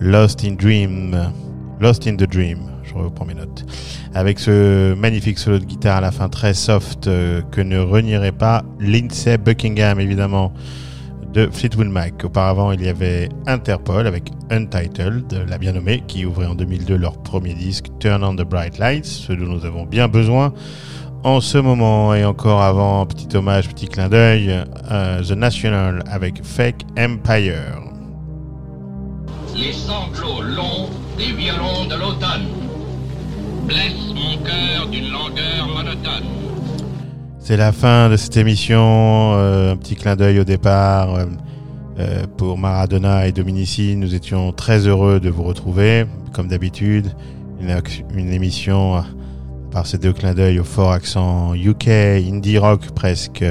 Lost 0.00 0.42
in 0.46 0.52
Dream. 0.52 1.30
Lost 1.78 2.06
in 2.06 2.16
the 2.16 2.24
Dream, 2.24 2.60
je 2.84 2.94
reprends 2.94 3.26
mes 3.26 3.34
notes. 3.34 3.66
Avec 4.14 4.38
ce 4.38 4.94
magnifique 4.94 5.38
solo 5.38 5.58
de 5.58 5.66
guitare 5.66 5.98
à 5.98 6.00
la 6.00 6.10
fin 6.10 6.30
très 6.30 6.54
soft 6.54 7.06
euh, 7.06 7.42
que 7.50 7.60
ne 7.60 7.78
renierait 7.78 8.32
pas 8.32 8.62
Lindsay 8.78 9.36
Buckingham, 9.36 10.00
évidemment, 10.00 10.54
de 11.34 11.50
Fleetwood 11.52 11.88
Mac. 11.88 12.24
Auparavant, 12.24 12.72
il 12.72 12.82
y 12.82 12.88
avait 12.88 13.28
Interpol 13.46 14.06
avec 14.06 14.30
Untitled, 14.48 15.44
la 15.46 15.58
bien 15.58 15.72
nommée, 15.72 16.02
qui 16.08 16.24
ouvrait 16.24 16.46
en 16.46 16.54
2002 16.54 16.96
leur 16.96 17.22
premier 17.22 17.52
disque 17.52 17.88
Turn 17.98 18.24
on 18.24 18.36
the 18.36 18.48
Bright 18.48 18.78
Lights, 18.78 19.04
ce 19.04 19.34
dont 19.34 19.52
nous 19.52 19.66
avons 19.66 19.84
bien 19.84 20.08
besoin 20.08 20.54
en 21.24 21.40
ce 21.40 21.58
moment. 21.58 22.14
Et 22.14 22.24
encore 22.24 22.62
avant, 22.62 23.06
petit 23.06 23.36
hommage, 23.36 23.68
petit 23.68 23.86
clin 23.86 24.08
d'œil, 24.08 24.64
euh, 24.90 25.22
The 25.22 25.32
National 25.32 26.02
avec 26.10 26.44
Fake 26.44 26.84
Empire. 26.98 27.80
Les 29.56 29.72
sanglots 29.72 30.42
longs 30.42 30.88
des 31.18 31.32
violons 31.32 31.84
de 31.88 31.94
l'automne 31.94 32.46
blessent 33.66 34.14
mon 34.14 34.42
cœur 34.44 34.88
d'une 34.90 35.10
langueur 35.10 35.68
monotone. 35.68 36.24
C'est 37.38 37.56
la 37.56 37.72
fin 37.72 38.08
de 38.08 38.16
cette 38.16 38.36
émission. 38.36 39.32
Euh, 39.34 39.72
un 39.72 39.76
petit 39.76 39.96
clin 39.96 40.16
d'œil 40.16 40.40
au 40.40 40.44
départ. 40.44 41.16
euh, 41.98 42.24
pour 42.38 42.56
Maradona 42.56 43.26
et 43.26 43.32
Dominici, 43.32 43.96
nous 43.96 44.14
étions 44.14 44.52
très 44.52 44.86
heureux 44.86 45.20
de 45.20 45.28
vous 45.28 45.42
retrouver, 45.42 46.06
comme 46.32 46.48
d'habitude. 46.48 47.08
Une, 47.60 47.76
une 48.14 48.32
émission 48.32 49.02
par 49.70 49.86
ces 49.86 49.98
deux 49.98 50.12
clins 50.12 50.34
d'œil 50.34 50.58
au 50.58 50.64
fort 50.64 50.92
accent 50.92 51.54
UK, 51.54 51.88
indie 51.88 52.58
rock 52.58 52.90
presque. 52.94 53.44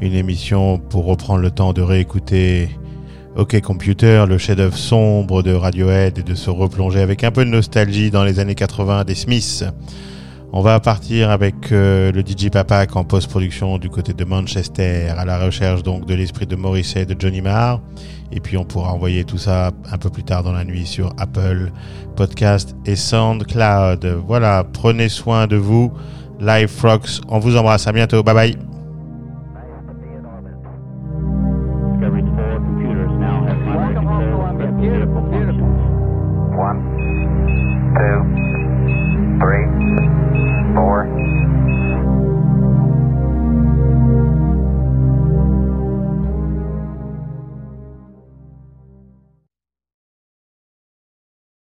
Une 0.00 0.14
émission 0.14 0.78
pour 0.78 1.04
reprendre 1.04 1.40
le 1.40 1.50
temps 1.50 1.72
de 1.72 1.82
réécouter 1.82 2.68
OK 3.36 3.60
Computer, 3.60 4.24
le 4.28 4.36
chef-d'œuvre 4.36 4.76
sombre 4.76 5.42
de 5.42 5.52
Radiohead 5.52 6.18
et 6.18 6.22
de 6.22 6.34
se 6.34 6.50
replonger 6.50 7.00
avec 7.00 7.24
un 7.24 7.30
peu 7.30 7.44
de 7.44 7.50
nostalgie 7.50 8.10
dans 8.10 8.24
les 8.24 8.40
années 8.40 8.54
80 8.54 9.04
des 9.04 9.14
Smiths. 9.14 9.64
On 10.54 10.60
va 10.60 10.80
partir 10.80 11.30
avec 11.30 11.72
euh, 11.72 12.12
le 12.12 12.20
DJ 12.20 12.50
Papak 12.50 12.94
en 12.94 13.04
post-production 13.04 13.78
du 13.78 13.88
côté 13.88 14.12
de 14.12 14.22
Manchester, 14.22 15.08
à 15.16 15.24
la 15.24 15.42
recherche 15.42 15.82
donc 15.82 16.04
de 16.04 16.14
l'esprit 16.14 16.46
de 16.46 16.56
Morrissey 16.56 17.02
et 17.02 17.06
de 17.06 17.16
Johnny 17.18 17.40
Marr. 17.40 17.80
Et 18.32 18.40
puis 18.40 18.58
on 18.58 18.64
pourra 18.64 18.92
envoyer 18.92 19.24
tout 19.24 19.38
ça 19.38 19.70
un 19.90 19.96
peu 19.96 20.10
plus 20.10 20.24
tard 20.24 20.42
dans 20.42 20.52
la 20.52 20.64
nuit 20.64 20.86
sur 20.86 21.14
Apple 21.16 21.72
Podcast 22.16 22.76
et 22.84 22.96
SoundCloud. 22.96 24.04
Voilà, 24.26 24.64
prenez 24.70 25.08
soin 25.08 25.46
de 25.46 25.56
vous. 25.56 25.90
Live 26.38 26.68
Frogs, 26.68 27.20
on 27.28 27.38
vous 27.38 27.56
embrasse. 27.56 27.86
À 27.86 27.92
bientôt. 27.92 28.22
Bye 28.22 28.34
bye. 28.34 28.71